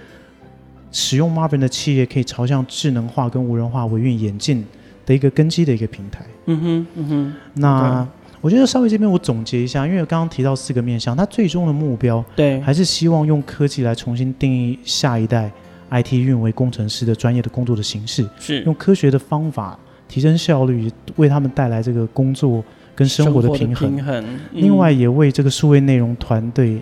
[0.92, 4.64] 使用 Marvin 的企业可以朝向智能化跟无人化维运演进
[5.04, 6.24] 的一个根基的一个平台。
[6.46, 7.34] 嗯哼，嗯哼。
[7.54, 8.08] 那
[8.40, 15.50] 我觉得稍微这边我总结一下，因为我刚刚提到四个面向，它最终的目标对还是希望用科技来重新定义下一代
[15.90, 19.76] IT 运维工程师的专业的工作的形式，是用科学的方法
[20.08, 23.94] 提升效率，为他们带来这个工作跟生活的平衡。
[23.94, 24.24] 平衡。
[24.52, 26.80] 另外也为这个数位内容团队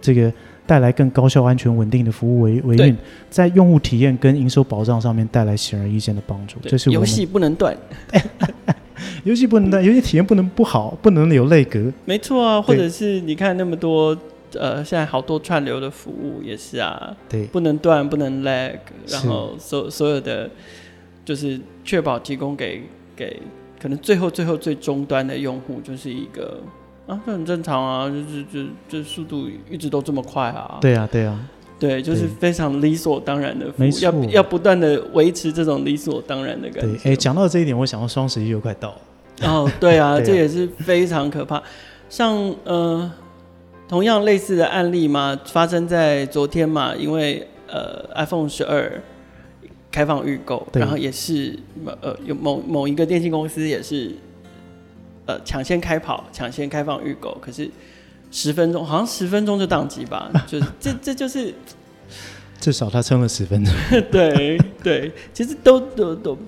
[0.00, 0.32] 这个。
[0.68, 2.94] 带来更高效、安全、稳定的服务维维运，
[3.30, 6.58] 在用户体验跟营收保障上面带来显而易见的帮助。
[6.60, 7.74] 这是游戏不能断，
[9.24, 11.90] 游戏不能断，游戏体验不能不好，不能有内格。
[12.04, 14.14] 没错啊，或者是你看那么多
[14.52, 20.50] 呃，现在好多串流的服务也是啊，对，不能断，不能 lag，然后所所有的
[21.28, 22.82] 就是确保提供给
[23.14, 23.38] 给
[23.78, 26.58] 可能最后最后最终端的用户就是一个。
[27.06, 30.78] 啊，这很正常啊，就是就就速度一直都这么快啊。
[30.80, 31.38] 对啊，对啊，
[31.78, 37.10] 对，就是非常理所当然的，没，要要不断的维持这种理所当然的感觉。
[37.10, 39.00] 哎，讲到这一点，我想到双十一又快到了。
[39.50, 41.62] 哦，对啊， 对啊，这也是非常可怕。
[42.08, 43.10] 像呃，
[43.86, 49.02] 同样类似的案例嘛，发生在昨天嘛，因为呃，iPhone 十二
[49.90, 51.58] 开放预购，然后也是
[52.00, 54.14] 呃有某某一个电信公司也是。
[55.30, 57.70] 呃，抢先开跑，抢先开放预购，可是
[58.30, 60.32] 十分钟，好像十分钟就宕机吧？
[60.48, 61.52] 就是这，这就是
[62.58, 63.74] 至少他撑了十分钟。
[64.10, 66.38] 对对，其实都都都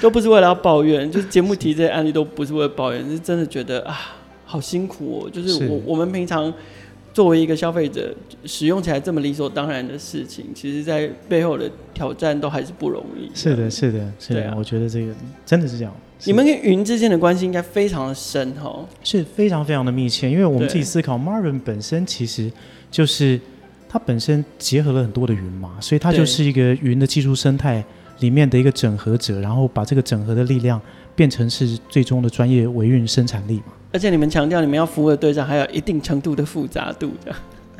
[0.00, 5.30] 都不是为了要抱怨，就是节目提这些案例都不是为了抱怨，是真的觉得啊，好辛苦哦。
[5.30, 6.52] 就是我是我们平常
[7.16, 8.14] 作为一个消费者，
[8.44, 13.34] 使用起来这么理所当然的事情，其实在背后的挑战都还是不容易。
[13.34, 15.14] 是的，是的，是的，啊、我觉得这个
[15.46, 15.90] 真的是这样。
[16.24, 22.52] 你们跟云之间的关系应该非常的深哈，是非常非常的密切，因为我们自己思考，Marvin 本身其实
[22.90, 23.40] 就是
[23.88, 27.82] 它本身结合了很多的云嘛，所以它就是一个云的技术生态
[28.18, 30.78] 里面的一个整合者，然后把这个整合的力量
[31.14, 33.72] 变成是最终的专业维运生产力嘛。
[33.96, 37.34] 而且你们强调你们要服务的对象还有一定程度的复杂度的。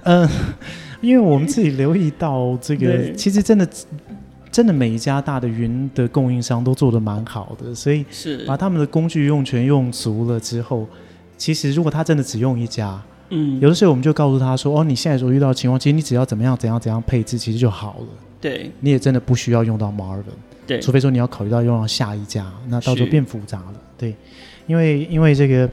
[0.04, 0.26] 嗯，
[1.02, 3.68] 因为我们自己留意到这个，其实真的
[4.50, 10.88] 真的每一家大的云的供应商都做得蛮好的，所以是把他们的工具用全用足了之后，
[11.36, 12.98] 其实如果他真的只用一家。
[13.28, 18.06] 嗯，有的时候我们就告诉他说：“哦，你现在所遇到的情况，其实你只要怎么样、怎样、怎样配置，其实就好了。
[18.40, 20.22] 对，你也真的不需要用到 Marvin。
[20.66, 23.74] 对，除非说你要考虑到用到下一家，那到时候变复杂了。
[23.98, 24.14] 对，
[24.66, 25.68] 因为因为这个，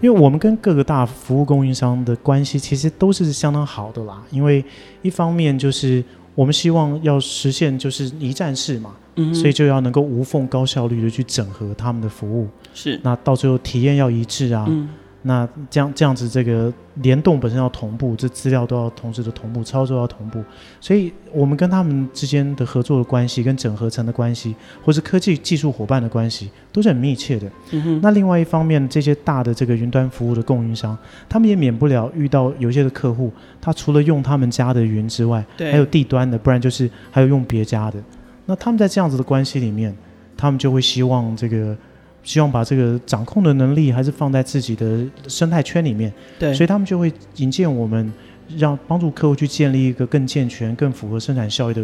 [0.00, 4.22] 因为我们跟各个大服务供应商的关系其实都是相当好的啦。
[4.30, 4.64] 因为
[5.02, 6.02] 一方面就是
[6.34, 12.48] 我们希望要实现就是一站式嘛，嗯，所以就要能够无缝、高效率的去整合他们的服务。
[12.74, 14.64] 是，那到最后体验要一致啊。
[14.68, 14.88] 嗯。
[15.22, 20.42] 那这样这样子，这个联动本身要同步，这资料都要同时的同步，操作要同步，
[20.80, 24.54] 所以我们跟他们之间的合作的关系，跟整合层的关系，
[24.84, 27.50] 或是科技技术伙伴的关系，都是很密切的。
[27.72, 28.00] 嗯。
[28.00, 30.96] 那另外一方面，这些大的这个云端服务的供应商，
[31.28, 38.00] 他们也免不了遇到有些的客户，他除了用他们家的云之外，还有地端的，不然就是还有用别家的。
[38.46, 39.92] 那他们在这样子的关系里面，
[40.36, 41.76] 他们就会希望这个。
[42.22, 48.12] 希望把这个掌控的能力还是放在自己的生态圈里面，对，所以他们就会引荐我们，
[48.56, 51.82] 让帮助客户去建立一个更健全、更符合生产效益的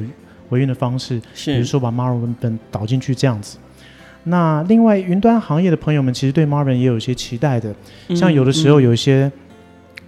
[0.51, 3.57] 维运的方式，是，比如说把 Marvin 本导进去这样子。
[4.25, 7.75] 那另外，云端行业的朋友们其实对 Marvin 也有一些期待的，
[8.15, 9.31] 像有的时候有一些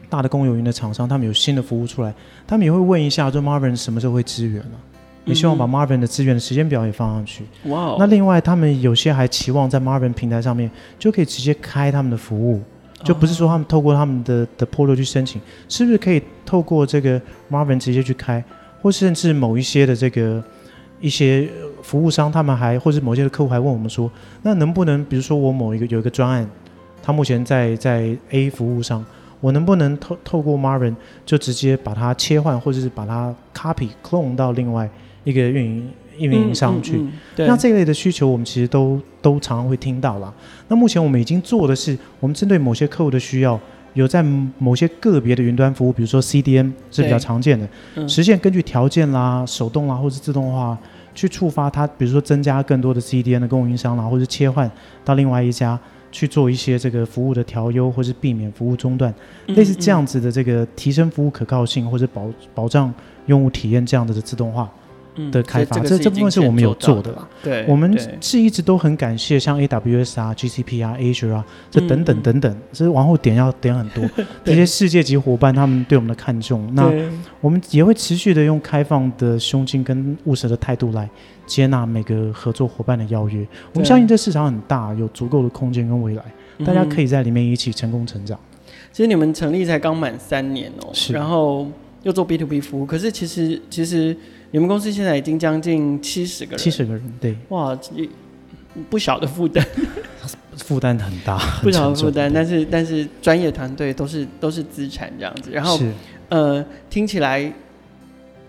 [0.09, 2.15] 大的公有云的厂商，他们有新的服务出来，
[2.47, 4.79] 他们也会问一下，说 Marvin 什么时候会支援呢？
[5.27, 7.45] 也希望把 Marvin 的资源的时间表也放上去。
[7.65, 7.97] 哇！
[7.99, 12.63] 那另外，他们有些还期望在 Marvin 平台上面就可以直接开他们的服务，
[13.03, 17.21] 就不是说他们透过他们的的 portal 去申请，是不是可以透过这个
[17.51, 18.43] Marvin 直接去开，
[18.81, 20.43] 或甚至某一些的这个
[21.01, 21.49] 一些
[21.83, 24.09] 服务商，他们还或者某些的客户还问我们说，
[24.43, 26.49] 那能不能比如说我某一个有一个专案，
[27.03, 29.05] 他目前在在 A 服务商，
[29.41, 34.89] 我能不能透透过 Marvin 就直接把它切换，或者是把它 copy clone 到另外。
[35.27, 37.05] 一个运营运营上去，
[37.37, 40.33] 那这一类的需求我们其实都都常常会听到啦。
[40.69, 43.59] 那目前我们已经做的是，我们针对某些客户的需要，
[43.95, 44.23] 有在
[44.59, 50.79] 某些个别的云端服务，比如说 CDN 是比较常见的，嗯、实现根据条件啦、手动啦或是自动化
[51.13, 54.71] 去触发它，比如说增加更多的 CDN 的供应商啦，或者切换
[55.05, 55.79] 到另外一家
[56.13, 59.13] 去做一些这个服务的调优，或是避免服务中断，
[59.49, 62.95] 类似这样子的这个提升服务可靠性或者保保障
[63.27, 64.71] 用户体验这样子的自动化。
[65.31, 67.29] 的开发，嗯、这这，这部分是我们有做的啦。
[67.43, 74.05] 对，我们是一直都很感谢像 AWS 啊、GCP 啊、Azure 啊，这等等等等，这、嗯、往后点要点很多
[74.45, 76.69] 这些世界级伙伴，他们对我们的看重。
[76.75, 76.93] 那
[77.41, 81.09] 我们也会持续的用开放的胸襟跟务实的态度来
[81.47, 83.47] 接纳每个合作伙伴的邀约。
[83.73, 86.23] 我们相信这市场很大，有足够的空间跟未来，
[86.65, 88.39] 大家可以在里面一起成功成长。
[88.93, 91.67] 其实你们成立才刚满三年哦，是，然后
[92.03, 94.17] 又做 B to B 服务，可是其实其实。
[94.57, 97.79] 你们公司现在已经将近七十个人，七十个人，对，哇，
[98.89, 99.63] 不小的负担，
[100.57, 105.79] 负担很大，不小的负担，但是但是专业团队都是都是资产这样子，然后
[106.31, 107.53] 呃，听起来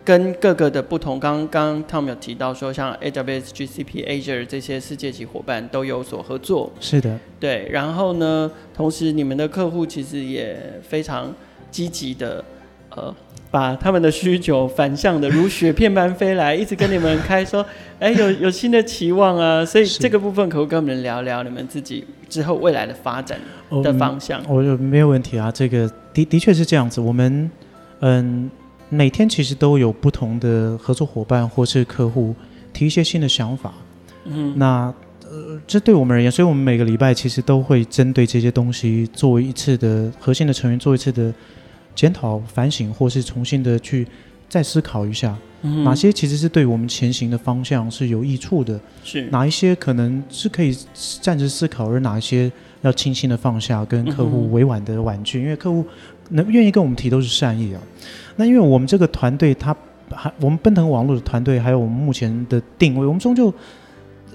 [0.06, 11.36] 跟各个的不同，刚刚 Tom 有提到说，像 AWS、GCP、Azure 这些世界级伙伴都有所合作，是的，对，然后呢，同时你们的客户其实也非常
[11.70, 12.46] 积极的，
[12.92, 13.14] 呃。
[13.50, 17.66] 把他们的需求反向的如雪片般飞来，一直跟你们开说，
[17.98, 23.40] 哎，有 有新的期望啊，所以这个部分可不可以跟我们聊聊你们自己之后未来的发展
[23.82, 24.42] 的方向？
[24.48, 27.00] 我、嗯、没有问题啊，这个的的确是这样子。
[27.00, 27.50] 我们
[28.02, 28.52] 嗯，
[28.90, 32.36] 每天其实都有不同的合作伙伴或是客户
[32.74, 33.74] 提一些新的想法。
[34.26, 34.94] 嗯，那
[35.24, 41.34] 呃，这对我们而言，所以我们每个礼拜其实都会针对这些东西做一次的核心的成员做一次的。
[41.98, 44.08] 检讨、反省，或是重新的去
[44.48, 50.78] 再思考一下，嗯，哪些其实是对我们前行的方向是有益处的，是哪一些可能是可以
[51.20, 55.84] 暂时思考，而哪一些要轻轻的放下，跟客户委婉的婉拒，嗯，因为客户
[56.30, 57.82] 能愿意跟我们提都是善意啊。
[58.36, 59.76] 那因为我们这个团队，他
[60.12, 63.52] 还我们奔腾网络的团队，还有我们目前的定位，我们终究。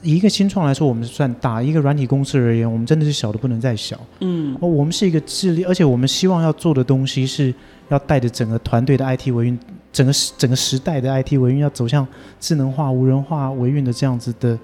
[0.02, 3.98] 以一个新创来说，我们是算大；一个软体公司而言，我们真的是小的不能再小。
[4.20, 7.54] 嗯，我们是一个智力，而且我们希望要做的东西是
[7.88, 9.58] 要带着整个团队的 IT 维运，
[9.92, 12.06] 整个整个时代的 IT 维运要走向
[12.40, 14.58] 智能化、无人化维运的这样子的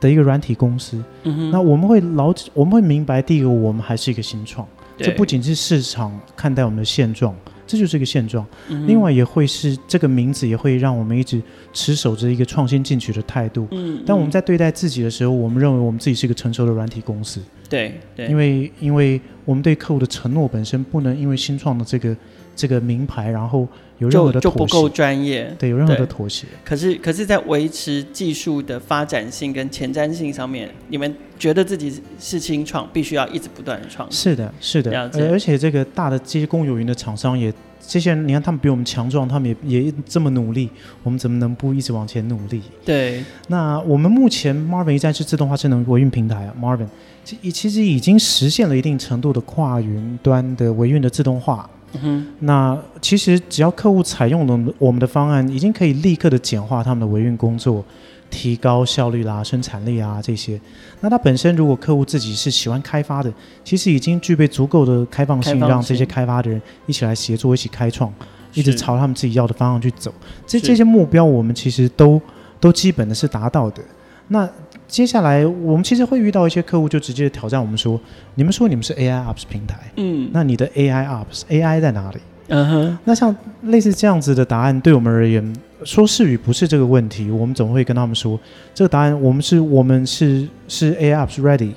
[0.00, 1.02] 的一个软体公司。
[1.24, 4.66] 嗯哼，那我们会老，我们会明白，第一个，我们还是一个新创，
[4.98, 7.34] 这不仅是市场看待我们的现状，
[7.66, 8.46] 这就是一个现状。
[8.68, 11.42] 嗯、另外也会是这个名字也会让我们一直
[11.72, 13.66] 持守着一个创新进取的态度。
[13.72, 17.40] 嗯，但我们在对待自己的时候，我们认为我们自己是一个成熟的软体公司。
[17.68, 22.16] 对对，因为因为我们对客户的承诺本身不能因为新创的这个
[22.56, 26.46] 这个名牌，然后有任何的妥协，就，就不够专业，对，有任何的妥协。
[26.64, 34.18] 可是可是在维持技术的发展性跟前瞻性上面，你们觉得自己是新创，必须要一直不断的创新。
[34.18, 37.52] 是的，是的，而而且这个大的这些公有云的厂商也，
[37.86, 40.70] 这些人你看他们比我们强壮，他们也也这么努力，
[41.02, 42.62] 我们怎么能不一直往前努力？
[42.84, 43.22] 对。
[43.48, 46.88] 那我们目前 Marvin 一站式自动化智能维运平台啊，Marvin。
[47.22, 51.68] 其其实已经实现了一定程度的跨云端的维运的自动化。
[52.02, 57.84] 嗯，那其实只要客户采用了我们的方案，已经可以立刻的简化他们的维运工作，
[58.30, 60.60] 提高效率啦、生产力啊这些。
[61.00, 63.32] 那它本身如果客户自己是喜欢开发的，
[63.64, 68.12] 其实已经具备足够的开放性，开放性让这些开发的人一起来协作、一起开创，
[68.54, 70.12] 一直朝他们自己要的方向去走。
[70.46, 72.20] 这这些目标我们其实都
[72.58, 73.82] 都基本的是达到的。
[74.28, 74.48] 那
[74.88, 78.00] 接下来，我们其实会遇到一些客户，就直接挑战我们说
[78.36, 82.18] ：“你们说你们是 AI Ops 平台，嗯，那你的 AI Ops AI 在哪里？”
[82.48, 82.98] 嗯哼。
[83.04, 88.38] 那像类似这样子的答案，对我们而言，说是与不是这个问题，我们总会跟他们说
[88.72, 91.72] ：“这个答案，我们是我们是是 AI Ops Ready，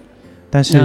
[0.52, 0.78] 但是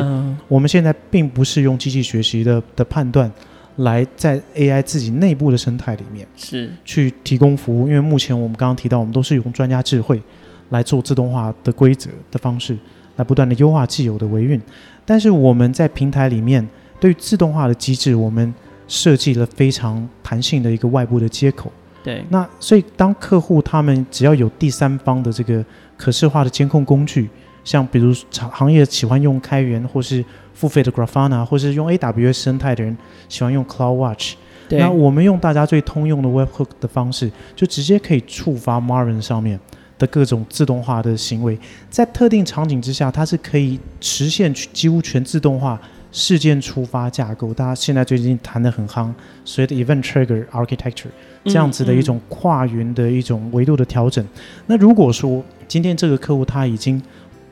[0.49, 3.31] 我们现在并不是用机器学习的的判断
[3.77, 10.23] 来在 AI 自己内部的生态里面是去提供服务，因为目前我们刚刚提到，我们都是用专家智慧。”
[10.71, 12.77] 来做自动化的规则的方式，
[13.17, 14.61] 来不断的优化既有的维运。
[15.05, 16.67] 但是我们在平台里面
[16.99, 18.53] 对于自动化的机制，我们
[18.89, 21.71] 设计了非常弹性的一个外部的接口。
[22.03, 25.65] 对，那所以当客户他们只要有第三方的这个
[25.97, 27.29] 可视化的监控工具，
[27.65, 32.95] 像比如行业喜欢用开源或是付费的 Grafana，或是用 AWS 生态的人
[33.29, 34.35] 喜欢用 CloudWatch，
[34.69, 39.59] 对，那我们用大家最通用的 Webhook 的方式，就直接可以触发 Marvin 上面。
[39.99, 45.81] 的各种自动化的行为，在特定场景之下，它是可以实现几乎全自动化
[46.11, 47.55] 事件触发架构。
[47.55, 49.13] 大家现在最近谈的很夯，
[49.45, 51.07] 所谓的 Event Trigger Architecture
[51.45, 54.25] 这样子的一种跨云的一种维度的调整。
[54.25, 57.01] 嗯嗯、那如果说今天这个客户他已经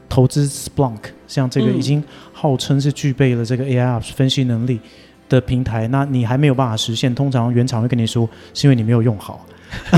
[0.09, 4.79] 投资 Splunk，像这个已经号称是具备了这个 AI Ops 分析能力
[5.29, 9.47] 的平台，那你还没有办法实现，通常原厂会跟你说，是因为你没有用好。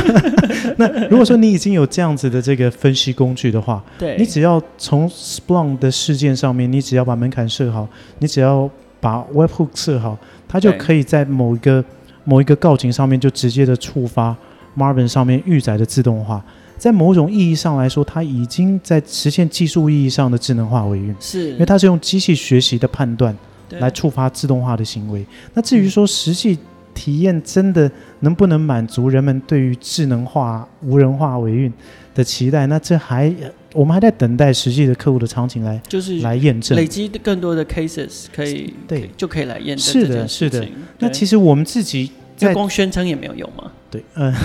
[0.77, 8.68] 那如果说你已经有这样子的这个分析工具的话，对，你只要从 Splunk 的事件上面，你只要把门槛设好，你只要
[9.01, 10.18] 把 Webhook 设好，
[10.49, 11.85] 它就可以在某一个
[12.25, 14.37] 某一个告警上面就直接的触发
[14.77, 16.45] Marvin 上面预载的自动化。
[16.77, 21.53] 在某种意义上来说，它已经在实现技术意义上的智能化维运，是。
[21.53, 23.35] 因为它是用机器学习的判断
[23.70, 25.25] 来触发自动化的行为。
[25.55, 26.59] 那至于说实际，
[26.95, 27.90] 体验真的
[28.20, 31.72] 能不能满足人们对于智能化、无人化维运
[32.14, 32.66] 的期待？
[32.66, 33.34] 那这还
[33.72, 39.84] 我们还在等待实际的客户的场景来，就是来验证，累积更多的 cases 可以对就可以来验证。
[39.84, 40.66] 是的，是的。
[41.01, 43.72] 那其实我们自己在光宣称也没有用吗？
[43.90, 44.32] 对，嗯。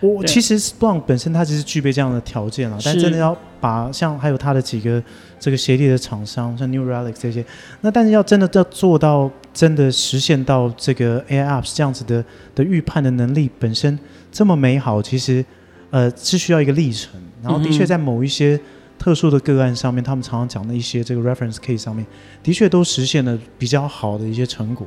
[0.00, 5.02] 我其实 Splunk 本身它只是具备这样的条件了，但真的要把像还有它的几个
[5.38, 7.44] 这个协力的厂商，像 New Relic 这些，
[7.80, 12.24] 那但是要真的要做到真的实现到这个 AI Ops 这样子的
[12.54, 13.98] 的预判的能力本身
[14.30, 15.44] 这么美好，其实
[15.90, 17.20] 呃是需要一个历程。
[17.42, 18.58] 然后的确在某一些
[18.98, 22.04] 特殊的个案上面，他们常常讲的一些这个 reference case 上面，
[22.42, 24.86] 的确都实现了比较好的一些成果。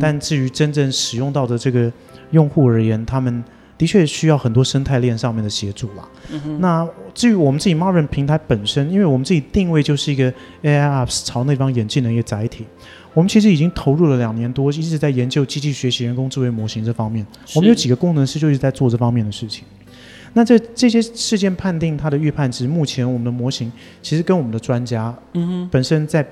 [0.00, 1.92] 但至于真正使用到的这个
[2.30, 3.44] 用户而言，他们。
[3.80, 6.06] 的确需要很多生态链上面的协助啦。
[6.30, 10.30] 嗯、那至于我们自己 Marvin 平台本身，因为我们自己定位就是一个
[10.62, 12.66] AI Ops 朝那方演进的一个载体，
[13.14, 17.26] 我们其实已经投入了两年多，一直在研究机器学习、人工智慧模型这方面。
[17.56, 19.64] 我们有几个工程师就一直在做这方面的事情。
[20.34, 23.72] 那这这些事件判定它的预判值，目前我们的模型
[24.02, 26.22] 其实跟我们的专家，嗯本身在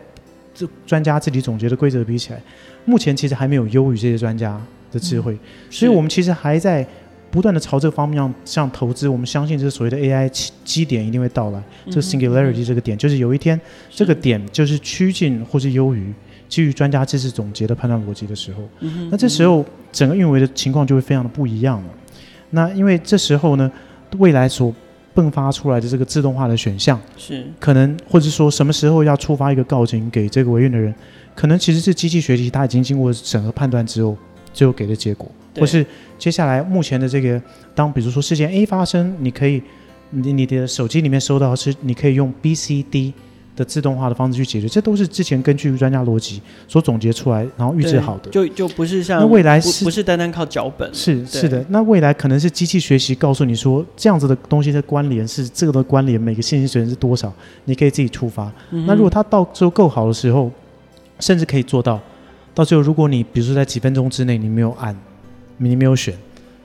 [0.55, 2.42] 这专家自己总结的规则比起来，
[2.84, 4.61] 目前其实还没有优于这些专家
[4.92, 5.38] 的智慧，嗯、
[5.70, 6.86] 所以我们其实还在。
[7.31, 10.31] 不断的朝这个方面向投资，我们相信这所谓的 AI
[10.64, 11.62] 基点一定会到来。
[11.87, 13.61] 这个 singularity 这个点，就是有一天
[13.91, 16.12] 这个点就是趋近或是优于
[16.49, 18.62] 基于专家知识总结的判断逻辑的时候，
[19.11, 21.89] 那这时候整个运维的情况就会非常的不一样了。
[22.51, 23.70] 那因为这时候呢，
[24.16, 24.74] 未来所
[25.14, 30.95] 迸发出来的这个自动化的选项是可能，或者说什么时候要触发一个告警给这个维运的人，
[31.35, 34.16] 可能其实是机器学习它已经经过审核判断之后
[34.53, 35.30] 最后给的结果。
[35.59, 35.84] 或是
[36.18, 37.40] 接下来目前的这个，
[37.74, 39.61] 当比如说事件 A 发生，你可以，
[40.11, 43.12] 你你的手机里面收到是，你可以用 B、C、D
[43.57, 48.30] 的自动化的方式去解决，这都是之前根据专家逻辑所总结出来，然后预制好的。
[48.30, 51.64] 就就不是像那未来是不，不是单单靠脚本，是是的。
[51.70, 57.32] 那未来可能是机器学习告诉你说，这样子的东西的关联是这个的关联，每个信息水源是多少，
[57.64, 58.53] 你可以自己触发。
[58.70, 60.49] 嗯、那如果它到时候够好的时候，
[61.18, 62.01] 甚至可以做到，
[62.59, 64.96] 到最后如果你比如说在几分钟之内你没有按，
[65.59, 66.12] 你没有选，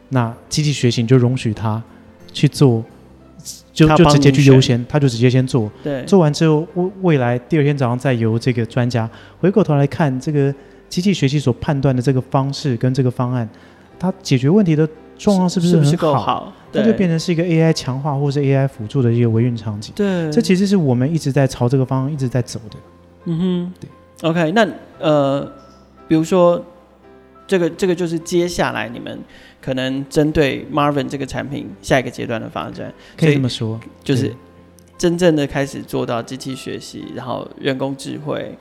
[0.09, 1.81] 那机器学习就容许它
[2.31, 2.83] 去做。
[3.73, 10.53] 就就直接去优先，它就直接先做，对，做完之后未未来第二天早上再由这个专家回过头来看这个
[10.87, 13.49] 机器学习所判断的这个方式跟这个方案，
[13.99, 14.87] 它解决问题的
[15.17, 16.13] 状况是不是很好？
[16.19, 19.91] 好，它就变成是一个 AI 强化或是 AI 辅助的一个维运场景。
[19.95, 22.77] 对，这其实是我们一直在朝这个方向一直在走的。
[23.25, 24.29] 嗯哼，对。
[24.29, 24.65] OK，那
[24.99, 25.51] 呃，
[26.13, 26.63] 比如说
[27.47, 29.19] 这个这个就是接下来你们。
[29.65, 34.29] 可能针对 Marvin 这个产品下一个阶段的发展，可以这么说，就是
[34.97, 38.53] 真正的开始做到机器学习，然后人工智慧。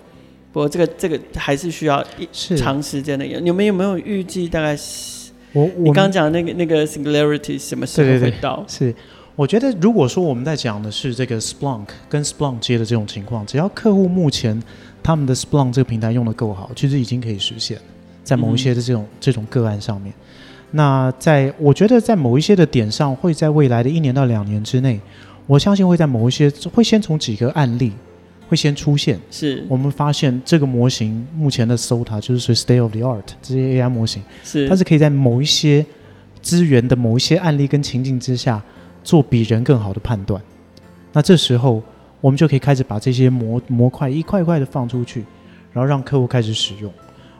[0.53, 3.45] 不过这个这个还是需要一长时间的研究。
[3.45, 4.79] 你们有没有预计大概？
[5.53, 8.65] 我我你刚刚讲的那个那个 Singularity 什么时候会到？
[8.69, 8.95] 对对对，是，
[9.35, 14.63] 我觉得如果说我们在讲的是这个 Splunk 跟 Splunk 接的这种情况，只要客户目前
[15.03, 17.79] 他们的 Splunk 这个平台用的够好，其实已经可以实现，
[18.23, 20.13] 在某一些的这种、嗯、这种个案上面。
[20.71, 25.01] 那在我觉得在某一些的点上，会在未来的一年到两年之内，
[25.47, 27.93] 我相信会在某一些会先从几个案例
[28.49, 29.21] 会先出现。
[29.31, 35.85] 是我们发现这个模型目前的 SOTA 就是 state of the art 这些 AI 模型，是它是可以在某一些
[36.41, 38.63] 资源的某一些案例跟情境之下
[39.05, 40.41] 做比人更好的判断。
[41.13, 41.83] 那这时候
[42.23, 45.23] 我们就可以开始把这些模模块一块一块的放出去，
[45.75, 46.91] 然后让客户开始使用。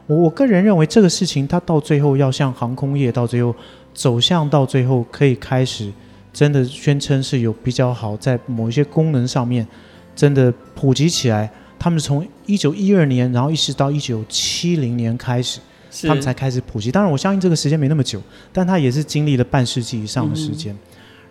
[0.07, 3.55] 我我个人认为这个事情，它到最后要像航空业，到最后
[3.95, 5.91] 走向到最后可以开始
[6.33, 9.67] 真的宣称是有比较好，在某一些功能上面
[10.17, 11.49] 真的普及起来。
[11.79, 15.59] 他们从一九一二年，然后一直到一九七零年开始，
[16.03, 16.93] 他们才开始普及。
[16.93, 18.21] 当然，我相信这个时间没那么久，
[18.53, 20.73] 但它也是经历了半世纪以上的时间。
[20.73, 20.79] 嗯、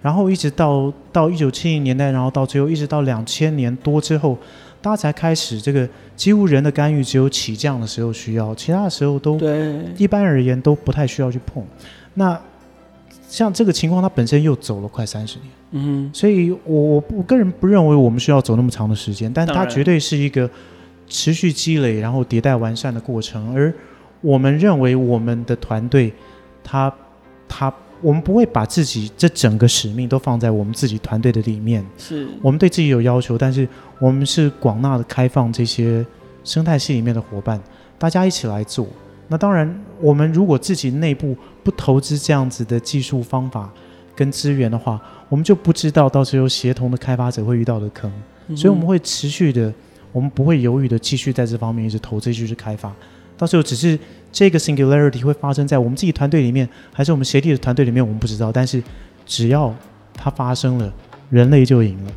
[0.02, 4.38] 然后一直到到一九七零年代，然后到最后一直到两千年多之后。
[4.84, 9.40] 大家才开始这个，几乎人的干预只有起降的时候需要，其他的时候都
[9.96, 11.64] 一般而言都不太需要去碰。
[12.16, 12.36] 那
[13.30, 20.50] 像这个情况，它本身又走了快三十年，嗯，所以我我我个人不认为我们需要走那么长的时间，但它绝对是一个
[21.08, 23.56] 持续积累然后迭代完善的过程。
[23.56, 23.72] 而
[24.22, 26.12] 我们认为我们的团队，
[26.64, 26.92] 他
[27.48, 27.72] 他。
[28.02, 33.68] 我们不会把自己这整个使命都放在我们自己团队的里面，是我们对自己有要求，但是
[34.00, 36.06] 我们是广纳的开放这些
[36.44, 37.62] 生态系里面的伙伴，
[37.98, 38.88] 大家一起来做。
[39.28, 43.72] 那当然，我们如果自己内部不投资这样子的技术方法
[44.14, 45.00] 跟资源的话，
[45.30, 48.12] 我们就不知道到时候协同的开发者会遇到的坑，
[48.48, 49.74] 嗯、所以我们会持续的，
[50.12, 52.94] 我们不会犹豫的继续在这方面一直投资，继续开发。
[53.38, 53.98] 到时候只是
[54.32, 58.52] 这个 singularity 会发生在我们自己团队里面，还是我们协力的团队里面，我们不知道。
[58.52, 58.82] 但是
[59.26, 59.74] 只要
[60.14, 60.94] 它发生了，
[61.30, 62.12] 人类就赢了。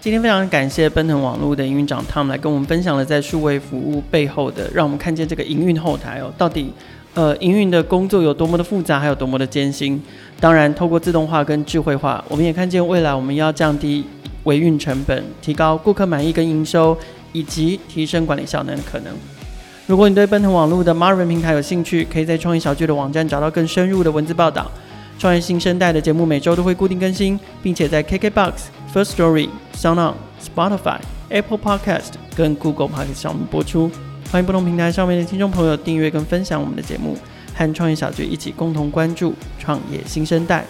[0.00, 6.72] 今天非常感谢奔腾网络的营运长 Tom 来跟我们分享了在数位服务背后的，让我们看见这个营运后台哦，到底
[7.14, 10.00] 呃营运的工作有多么的复杂，还有多么的艰辛。
[10.38, 14.04] 当然，透过自动化跟智慧化，我们也看见未来我们要降低
[14.44, 16.96] 维运成本，提高顾客满意跟营收。
[17.36, 19.12] 以及提升管理效能的可能。
[19.86, 24.70] 如果你对奔腾网络的 Marvin 平台有兴趣，可以在创业小聚的网站找到更深入的文字报道。
[25.18, 28.52] 创业新生代的节目每周都会固定更新，并且在 KKBOX、
[28.94, 33.90] First Story、SoundOn、Spotify、Apple Podcast 跟 Google Podcast 上面播出。
[34.32, 37.16] 欢迎不同平台上面的听众朋友订阅跟分享我们的节目，
[37.54, 40.64] 和创业小聚一起共同关注创业新生代。